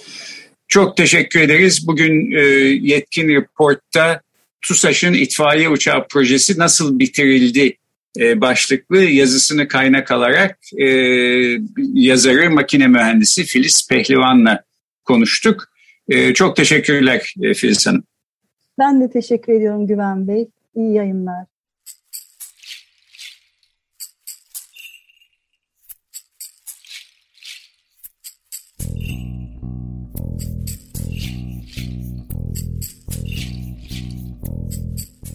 Çok 0.68 0.97
teşekkür 0.97 1.40
ederiz. 1.40 1.87
Bugün 1.87 2.33
e, 2.33 2.40
Yetkin 2.92 3.29
Report'ta 3.29 4.21
TUSAŞ'ın 4.61 5.12
itfaiye 5.12 5.68
uçağı 5.68 6.09
projesi 6.09 6.59
nasıl 6.59 6.99
bitirildi 6.99 7.77
e, 8.18 8.40
başlıklı 8.40 8.99
yazısını 8.99 9.68
kaynak 9.68 10.11
alarak 10.11 10.59
e, 10.77 10.87
yazarı 11.94 12.51
makine 12.51 12.88
mühendisi 12.88 13.44
Filiz 13.44 13.88
Pehlivan'la 13.90 14.62
konuştuk. 15.05 15.68
Çok 16.35 16.57
teşekkürler 16.57 17.35
Filiz 17.57 17.87
Hanım. 17.87 18.05
Ben 18.79 19.01
de 19.01 19.11
teşekkür 19.11 19.53
ediyorum 19.53 19.87
Güven 19.87 20.29
Bey. 20.29 20.49
İyi 20.75 20.94
yayınlar. 20.94 21.47